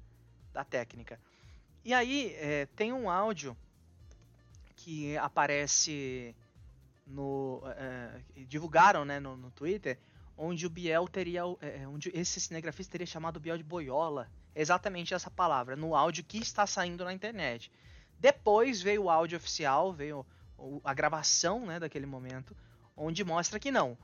da 0.54 0.64
técnica. 0.64 1.20
E 1.84 1.92
aí 1.92 2.36
é, 2.36 2.68
tem 2.76 2.94
um 2.94 3.10
áudio 3.10 3.58
que 4.76 5.18
aparece 5.18 6.36
no 7.08 7.64
é, 7.66 8.22
divulgaram 8.46 9.04
né, 9.04 9.20
no, 9.20 9.36
no, 9.36 9.50
Twitter 9.50 9.98
onde 10.38 10.68
o 10.68 10.70
Biel 10.70 11.08
teria 11.08 11.42
é, 11.62 11.88
onde 11.88 12.12
esse 12.14 12.40
cinegrafista 12.40 12.92
teria 12.92 13.08
chamado 13.08 13.38
o 13.38 13.40
Biel 13.40 13.58
de 13.58 13.64
boiola 13.64 14.30
exatamente 14.62 15.14
essa 15.14 15.30
palavra 15.30 15.76
no 15.76 15.96
áudio 15.96 16.24
que 16.24 16.38
está 16.40 16.66
saindo 16.66 17.06
na 17.06 17.14
internet. 17.14 17.72
Depois 18.20 18.82
veio 18.82 19.04
o 19.04 19.10
áudio 19.10 19.38
oficial, 19.38 19.94
veio 19.94 20.26
a 20.84 20.94
gravação 20.94 21.66
né, 21.66 21.80
daquele 21.80 22.06
momento, 22.06 22.56
onde 22.96 23.24
mostra 23.24 23.60
que 23.60 23.70
não. 23.70 23.98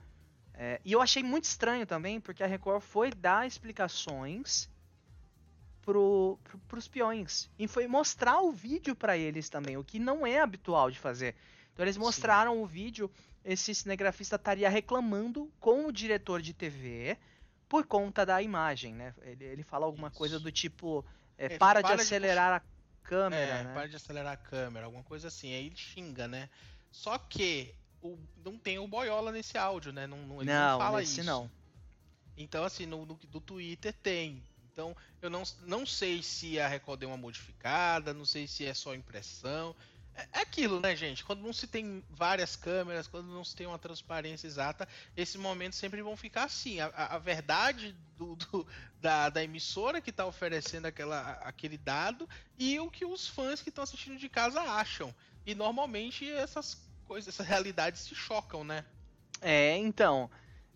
É, 0.54 0.80
e 0.86 0.92
eu 0.92 1.02
achei 1.02 1.24
muito 1.24 1.46
estranho 1.46 1.86
também, 1.86 2.20
porque 2.20 2.44
a 2.44 2.48
Record 2.48 2.82
foi 2.82 3.10
dar 3.12 3.48
explicações 3.48 4.70
pro, 5.82 6.38
pro, 6.44 6.60
pros 6.60 6.88
peões. 6.88 7.50
E 7.58 7.68
foi 7.68 7.88
mostrar 7.88 8.40
o 8.42 8.52
vídeo 8.52 8.96
para 8.96 9.18
eles 9.18 9.50
também, 9.50 9.78
o 9.78 9.84
que 9.84 9.98
não 9.98 10.26
é 10.26 10.40
habitual 10.40 10.92
de 10.92 11.00
fazer. 11.00 11.36
Então 11.74 11.84
eles 11.84 11.98
mostraram 11.98 12.54
Sim. 12.54 12.62
o 12.62 12.66
vídeo, 12.68 13.12
esse 13.44 13.74
cinegrafista 13.74 14.36
estaria 14.36 14.70
reclamando 14.70 15.52
com 15.60 15.88
o 15.88 15.92
diretor 15.92 16.40
de 16.40 16.54
TV 16.54 17.18
por 17.74 17.88
conta 17.88 18.24
da 18.24 18.40
imagem, 18.40 18.94
né? 18.94 19.16
Ele, 19.24 19.44
ele 19.46 19.64
fala 19.64 19.88
alguma 19.88 20.10
Isso. 20.10 20.18
coisa 20.20 20.40
do 20.40 20.52
tipo, 20.52 21.04
é, 21.36 21.56
é, 21.56 21.58
para, 21.58 21.82
para, 21.82 21.96
de 21.96 22.04
acelerar 22.04 22.52
de... 22.52 22.68
a 22.68 23.08
câmera, 23.10 23.42
é, 23.42 23.64
né? 23.64 23.74
para 23.74 23.88
de 23.88 23.96
acelerar 23.96 24.34
a 24.34 24.38
câmera, 24.38 24.86
alguma 24.86 25.04
coisa 25.04 25.30
assim. 25.30 25.52
Aí 25.52 25.66
ele 25.66 25.76
xinga, 25.76 26.28
né? 26.28 26.52
Só 26.92 27.18
que 27.18 27.74
o, 28.00 28.16
não 28.46 28.60
tem 28.60 28.78
o 28.78 28.88
boiola 28.88 29.32
nesse 29.32 29.58
áudio, 29.58 29.92
né? 29.92 30.06
Não, 30.06 30.20
não, 30.20 30.44
ele 30.44 30.52
não, 30.52 30.72
não 30.74 30.78
fala 30.78 31.02
isso. 31.02 31.24
não. 31.24 31.50
Então, 32.38 32.64
assim, 32.64 32.86
no, 32.86 33.08
no, 33.08 33.16
do 33.16 33.42
Twitter 33.42 33.92
tem. 34.04 34.44
Então, 34.72 34.96
eu 35.20 35.32
não, 35.32 35.42
não 35.64 35.84
sei 35.84 36.22
se 36.22 36.60
a 36.60 36.68
Record 36.68 37.00
deu 37.00 37.10
uma 37.10 37.18
modificada, 37.18 38.14
não 38.14 38.24
sei 38.24 38.46
se 38.46 38.68
é 38.68 38.76
só 38.76 38.94
impressão. 38.94 39.76
É, 40.16 40.42
aquilo, 40.42 40.80
né, 40.80 40.96
gente? 40.96 41.24
Quando 41.24 41.42
não 41.42 41.54
se 41.54 41.66
tem 41.66 42.04
várias 42.10 42.56
câmeras, 42.56 43.08
quando 43.08 43.28
não 43.28 43.44
se 43.44 43.56
tem 43.56 43.66
uma 43.66 43.80
transparência 43.80 44.46
exata, 44.46 44.88
esses 45.18 45.36
momentos 45.36 45.80
sempre 45.80 46.02
vão 46.02 46.16
ficar 46.16 46.44
assim. 46.44 46.80
A, 46.80 46.88
a 46.88 47.18
verdade 47.18 47.96
do, 48.16 48.36
do, 48.36 48.68
da, 49.02 49.30
da, 49.30 49.44
emissora 49.44 50.02
que 50.02 50.12
está 50.12 50.26
oferecendo 50.26 50.86
aquela, 50.86 51.32
aquele 51.44 51.78
dado 51.78 52.30
e 52.58 52.80
o 52.80 52.92
que 52.92 53.06
os 53.06 53.28
fãs 53.28 53.62
que 53.62 53.70
estão 53.70 53.84
assistindo 53.84 54.18
de 54.18 54.30
casa 54.30 54.62
acham. 54.62 55.14
E 55.46 55.56
normalmente 55.56 56.30
essas 56.30 56.78
coisas, 57.06 57.34
essas 57.34 57.48
realidades 57.48 58.02
se 58.02 58.16
chocam, 58.16 58.64
né? 58.64 58.86
É, 59.42 59.76
então. 59.78 60.30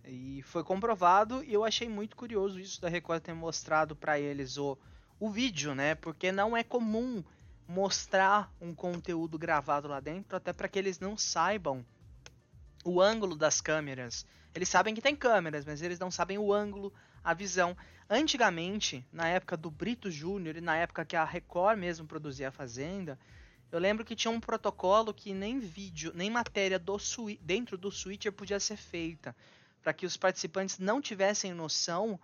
E 0.03 0.41
foi 0.43 0.63
comprovado 0.63 1.43
e 1.43 1.53
eu 1.53 1.65
achei 1.65 1.87
muito 1.87 2.15
curioso 2.15 2.59
isso 2.59 2.81
da 2.81 2.89
Record 2.89 3.21
ter 3.21 3.33
mostrado 3.33 3.95
para 3.95 4.17
eles 4.17 4.57
o, 4.57 4.77
o 5.19 5.29
vídeo, 5.29 5.75
né? 5.75 5.95
Porque 5.95 6.31
não 6.31 6.55
é 6.55 6.63
comum 6.63 7.23
mostrar 7.67 8.51
um 8.61 8.73
conteúdo 8.73 9.37
gravado 9.37 9.87
lá 9.87 9.99
dentro, 9.99 10.37
até 10.37 10.53
para 10.53 10.67
que 10.67 10.79
eles 10.79 10.99
não 10.99 11.17
saibam 11.17 11.85
o 12.83 13.01
ângulo 13.01 13.35
das 13.35 13.59
câmeras. 13.59 14.25
Eles 14.55 14.69
sabem 14.69 14.95
que 14.95 15.01
tem 15.01 15.15
câmeras, 15.15 15.65
mas 15.65 15.81
eles 15.81 15.99
não 15.99 16.09
sabem 16.09 16.37
o 16.37 16.53
ângulo, 16.53 16.93
a 17.23 17.33
visão. 17.33 17.75
Antigamente, 18.09 19.05
na 19.11 19.27
época 19.27 19.57
do 19.57 19.69
Brito 19.69 20.09
Júnior 20.09 20.55
e 20.55 20.61
na 20.61 20.77
época 20.77 21.05
que 21.05 21.15
a 21.15 21.25
Record 21.25 21.77
mesmo 21.77 22.07
produzia 22.07 22.47
a 22.47 22.51
Fazenda, 22.51 23.19
eu 23.69 23.79
lembro 23.79 24.05
que 24.05 24.15
tinha 24.15 24.31
um 24.31 24.39
protocolo 24.39 25.13
que 25.13 25.33
nem 25.33 25.59
vídeo, 25.59 26.13
nem 26.15 26.29
matéria 26.29 26.79
do 26.79 26.97
dentro 27.41 27.77
do 27.77 27.91
switcher 27.91 28.31
podia 28.31 28.61
ser 28.61 28.77
feita, 28.77 29.35
para 29.83 29.93
que 29.93 30.05
os 30.05 30.15
participantes 30.15 30.79
não 30.79 31.01
tivessem 31.01 31.53
noção 31.53 32.17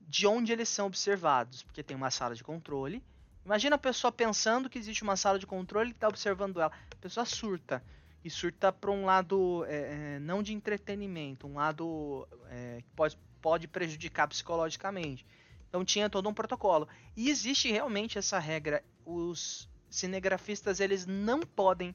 de 0.00 0.26
onde 0.26 0.52
eles 0.52 0.68
são 0.68 0.86
observados, 0.86 1.64
porque 1.64 1.82
tem 1.82 1.96
uma 1.96 2.10
sala 2.10 2.34
de 2.34 2.44
controle 2.44 3.02
Imagina 3.44 3.76
a 3.76 3.78
pessoa 3.78 4.10
pensando 4.10 4.70
que 4.70 4.78
existe 4.78 5.02
uma 5.02 5.16
sala 5.16 5.38
de 5.38 5.46
controle 5.46 5.90
que 5.90 5.96
está 5.96 6.08
observando 6.08 6.60
ela. 6.60 6.72
A 6.90 6.96
pessoa 6.96 7.26
surta. 7.26 7.84
E 8.24 8.30
surta 8.30 8.72
para 8.72 8.90
um 8.90 9.04
lado 9.04 9.66
é, 9.68 10.14
é, 10.14 10.18
não 10.18 10.42
de 10.42 10.54
entretenimento, 10.54 11.46
um 11.46 11.56
lado 11.56 12.26
é, 12.48 12.78
que 12.78 12.90
pode, 12.96 13.18
pode 13.42 13.68
prejudicar 13.68 14.26
psicologicamente. 14.26 15.26
Então 15.68 15.84
tinha 15.84 16.08
todo 16.08 16.26
um 16.26 16.32
protocolo. 16.32 16.88
E 17.14 17.28
existe 17.28 17.70
realmente 17.70 18.16
essa 18.16 18.38
regra. 18.38 18.82
Os 19.04 19.68
cinegrafistas 19.90 20.80
eles 20.80 21.04
não 21.04 21.40
podem 21.40 21.94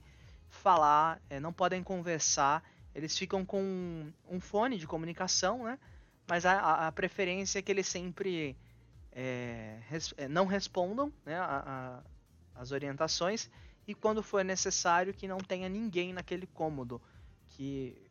falar, 0.49 1.19
é, 1.31 1.39
não 1.39 1.51
podem 1.51 1.81
conversar. 1.81 2.63
Eles 2.93 3.17
ficam 3.17 3.43
com 3.43 4.11
um 4.29 4.39
fone 4.39 4.77
de 4.77 4.85
comunicação, 4.85 5.63
né? 5.63 5.79
Mas 6.27 6.45
a, 6.45 6.85
a 6.87 6.91
preferência 6.91 7.57
é 7.57 7.61
que 7.63 7.71
eles 7.71 7.87
sempre 7.87 8.55
é, 9.21 9.79
res, 9.89 10.13
é, 10.15 10.29
não 10.29 10.45
respondam 10.45 11.11
né, 11.25 11.37
a, 11.37 12.01
a, 12.55 12.61
as 12.61 12.71
orientações 12.71 13.49
e 13.85 13.93
quando 13.93 14.23
for 14.23 14.45
necessário 14.45 15.13
que 15.13 15.27
não 15.27 15.39
tenha 15.39 15.67
ninguém 15.67 16.13
naquele 16.13 16.47
cômodo 16.47 17.01
que 17.49 18.01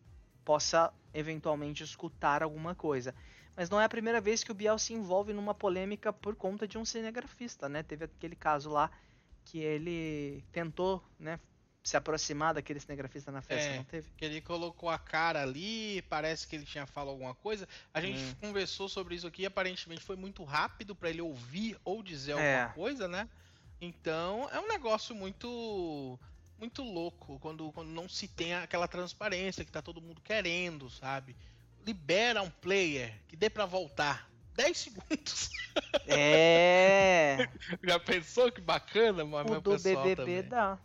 possa 0.45 0.93
eventualmente 1.15 1.83
escutar 1.83 2.43
alguma 2.43 2.75
coisa. 2.75 3.15
Mas 3.57 3.71
não 3.71 3.81
é 3.81 3.85
a 3.85 3.89
primeira 3.89 4.21
vez 4.21 4.45
que 4.45 4.53
o 4.53 4.55
Biel 4.55 4.79
se 4.79 4.93
envolve 4.93 5.33
numa 5.33 5.55
polêmica 5.55 6.13
por 6.13 6.37
conta 6.37 6.69
de 6.69 6.77
um 6.77 6.85
cinegrafista, 6.85 7.71
né? 7.71 7.83
Teve 7.83 8.05
aquele 8.05 8.37
caso 8.37 8.69
lá 8.69 8.91
que 9.47 9.61
ele 9.61 10.45
tentou, 10.53 11.03
né, 11.19 11.41
se 11.89 11.97
aproximar 11.97 12.53
daquele 12.53 12.79
cinegrafista 12.79 13.33
na 13.33 13.41
festa, 13.41 13.71
é, 13.71 13.77
não 13.79 13.85
teve? 13.85 14.11
Que 14.15 14.23
ele 14.23 14.43
colocou 14.43 14.91
a 14.91 14.99
cara 14.99 15.43
ali, 15.43 16.03
parece 16.03 16.47
que 16.47 16.55
ele 16.55 16.67
tinha 16.67 16.87
falado 16.87 17.09
alguma 17.09 17.35
coisa. 17.35 17.67
A 17.95 18.01
gente 18.01 18.19
hum. 18.19 18.35
conversou 18.43 18.91
sobre 18.91 19.15
isso 19.15 19.27
aqui, 19.27 19.47
aparentemente 19.47 20.03
foi 20.03 20.15
muito 20.15 20.45
rápido 20.45 20.95
para 20.95 21.09
ele 21.09 21.23
ouvir 21.23 21.79
ou 21.83 22.03
dizer 22.03 22.37
é. 22.37 22.61
alguma 22.61 22.75
coisa, 22.75 23.09
né? 23.09 23.27
Então, 23.81 24.51
é 24.53 24.61
um 24.61 24.69
negócio 24.69 25.15
muito 25.15 26.19
muito 26.59 26.83
louco 26.83 27.39
quando, 27.39 27.73
quando 27.73 27.89
não 27.89 28.09
se 28.09 28.29
tem 28.29 28.53
aquela 28.53 28.89
transparência 28.89 29.65
que 29.65 29.71
tá 29.71 29.81
todo 29.81 30.03
mundo 30.03 30.21
querendo, 30.21 30.91
sabe? 30.91 31.35
Libera 31.87 32.43
um 32.43 32.51
player 32.51 33.15
que 33.29 33.37
dê 33.37 33.49
para 33.49 33.65
voltar 33.65 34.29
10 34.57 34.77
segundos. 34.77 35.51
É. 36.07 37.49
Já 37.83 37.99
pensou 37.99 38.53
que 38.53 38.61
bacana, 38.61 39.25
mas 39.25 39.51
o 39.51 39.61
do 39.61 39.79
BBB 39.79 40.17
também. 40.17 40.43
dá. 40.43 40.79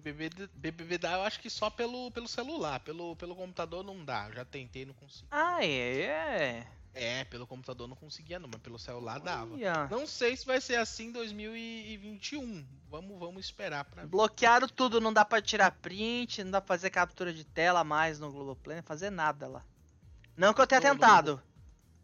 BBB, 0.00 0.48
BBB 0.54 0.98
dá, 0.98 1.12
eu 1.12 1.22
acho 1.22 1.40
que 1.40 1.50
só 1.50 1.70
pelo, 1.70 2.10
pelo 2.10 2.26
celular, 2.26 2.80
pelo, 2.80 3.14
pelo 3.16 3.36
computador 3.36 3.84
não 3.84 4.04
dá. 4.04 4.28
Eu 4.28 4.34
já 4.34 4.44
tentei, 4.44 4.84
não 4.84 4.94
consegui. 4.94 5.28
Ah, 5.30 5.64
é? 5.64 6.66
É, 6.92 7.24
pelo 7.24 7.46
computador 7.46 7.86
não 7.86 7.94
conseguia 7.94 8.38
não, 8.38 8.48
mas 8.52 8.60
pelo 8.60 8.78
celular 8.78 9.20
dava. 9.20 9.56
Não 9.88 10.06
sei 10.06 10.36
se 10.36 10.44
vai 10.44 10.60
ser 10.60 10.76
assim 10.76 11.06
em 11.06 11.12
2021. 11.12 12.66
Vamos, 12.88 13.18
vamos 13.18 13.44
esperar 13.44 13.84
pra 13.84 14.06
Bloquearam 14.06 14.66
tudo, 14.66 15.00
não 15.00 15.12
dá 15.12 15.24
pra 15.24 15.40
tirar 15.40 15.70
print, 15.70 16.42
não 16.42 16.50
dá 16.50 16.60
pra 16.60 16.74
fazer 16.74 16.90
captura 16.90 17.32
de 17.32 17.44
tela 17.44 17.84
mais 17.84 18.18
no 18.18 18.32
Globoplay, 18.32 18.78
não 18.78 18.82
fazer 18.82 19.10
nada 19.10 19.46
lá. 19.46 19.64
Não 20.36 20.52
que 20.52 20.60
eu 20.60 20.66
tenha 20.66 20.80
no, 20.80 20.88
tentado. 20.88 21.42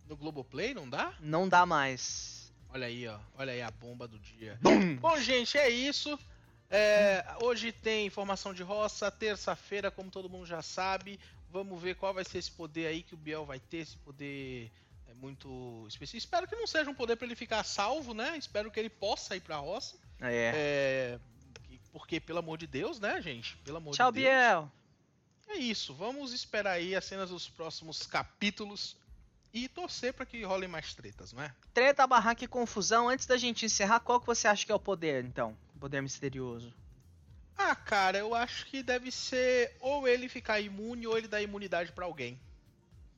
No, 0.05 0.11
no 0.11 0.17
Globoplay 0.17 0.73
não 0.73 0.89
dá? 0.89 1.15
Não 1.19 1.49
dá 1.49 1.67
mais. 1.67 2.53
Olha 2.69 2.87
aí, 2.87 3.09
ó. 3.09 3.19
Olha 3.35 3.53
aí 3.53 3.63
a 3.63 3.71
bomba 3.71 4.07
do 4.07 4.19
dia. 4.19 4.59
Bum! 4.63 4.97
Bom, 4.97 5.19
gente, 5.19 5.59
é 5.59 5.69
isso. 5.69 6.19
É, 6.71 7.25
hoje 7.43 7.71
tem 7.73 8.07
informação 8.07 8.53
de 8.53 8.63
roça, 8.63 9.11
terça-feira, 9.11 9.91
como 9.91 10.11
todo 10.11 10.29
mundo 10.29 10.47
já 10.47 10.63
sabe. 10.63 11.21
Vamos 11.51 11.81
ver 11.81 11.95
qual 11.97 12.13
vai 12.13 12.25
ser 12.25 12.39
esse 12.39 12.51
poder 12.51 12.87
aí 12.87 13.03
que 13.03 13.15
o 13.15 13.17
Biel 13.17 13.47
vai 13.47 13.61
ter, 13.61 13.79
esse 13.79 13.97
poder 13.99 14.71
é 15.09 15.15
muito 15.15 15.87
específico. 15.89 16.19
Espero 16.19 16.49
que 16.49 16.57
não 16.57 16.67
seja 16.67 16.91
um 16.91 16.95
poder 16.95 17.17
para 17.17 17.27
ele 17.27 17.37
ficar 17.37 17.63
salvo, 17.65 18.13
né? 18.13 18.37
Espero 18.37 18.71
que 18.71 18.81
ele 18.81 18.91
possa 18.91 19.37
ir 19.37 19.41
pra 19.41 19.57
roça. 19.57 19.97
É. 20.21 20.53
é 20.55 21.21
porque, 21.93 22.21
pelo 22.21 22.41
amor 22.41 22.59
de 22.59 22.67
Deus, 22.67 23.01
né, 23.01 23.23
gente? 23.23 23.57
Pelo 23.59 23.79
amor 23.79 23.95
Tchau, 23.95 24.13
de 24.13 24.21
Deus. 24.21 24.29
Biel. 24.29 24.73
É 25.49 25.57
isso. 25.57 25.95
Vamos 25.95 26.33
esperar 26.33 26.73
aí 26.73 26.95
as 26.95 27.05
cenas 27.05 27.31
dos 27.31 27.49
próximos 27.49 28.05
capítulos 28.05 28.97
e 29.51 29.67
torcer 29.67 30.13
para 30.13 30.27
que 30.27 30.43
rolem 30.43 30.69
mais 30.69 30.93
tretas, 30.93 31.33
não 31.33 31.43
é? 31.43 31.55
Treta, 31.73 32.07
barraca 32.07 32.45
e 32.45 32.49
confusão. 32.49 33.09
Antes 33.09 33.25
da 33.25 33.39
gente 33.39 33.65
encerrar, 33.65 34.01
qual 34.01 34.21
que 34.21 34.27
você 34.27 34.47
acha 34.47 34.67
que 34.67 34.73
é 34.73 34.75
o 34.75 34.79
poder, 34.81 35.25
então? 35.25 35.57
Poder 35.87 36.03
misterioso. 36.03 36.75
Ah, 37.57 37.77
cara, 37.77 38.19
eu 38.19 38.35
acho 38.35 38.67
que 38.67 38.83
deve 38.83 39.13
ser 39.13 39.77
ou 39.79 40.09
ele 40.09 40.29
ficar 40.29 40.59
imune 40.59 41.07
ou 41.07 41.17
ele 41.17 41.29
dar 41.29 41.41
imunidade 41.41 41.93
para 41.93 42.05
alguém. 42.05 42.41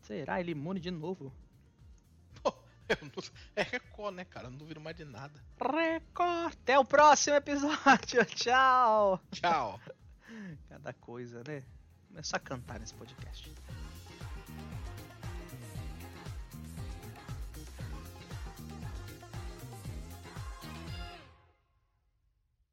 Será 0.02 0.38
ele 0.38 0.50
imune 0.50 0.78
de 0.78 0.90
novo? 0.90 1.32
Pô, 2.42 2.52
não... 3.00 3.24
é 3.56 3.62
Record, 3.62 4.16
né, 4.16 4.26
cara? 4.26 4.48
Eu 4.48 4.50
não 4.50 4.58
duvido 4.58 4.82
mais 4.82 4.94
de 4.94 5.06
nada. 5.06 5.42
Record! 5.58 6.52
Até 6.52 6.78
o 6.78 6.84
próximo 6.84 7.36
episódio. 7.36 8.22
Tchau! 8.36 9.18
Tchau! 9.32 9.80
Cada 10.68 10.92
coisa, 10.92 11.42
né? 11.48 11.64
Começar 12.08 12.36
a 12.36 12.40
cantar 12.40 12.78
nesse 12.78 12.92
podcast. 12.92 13.50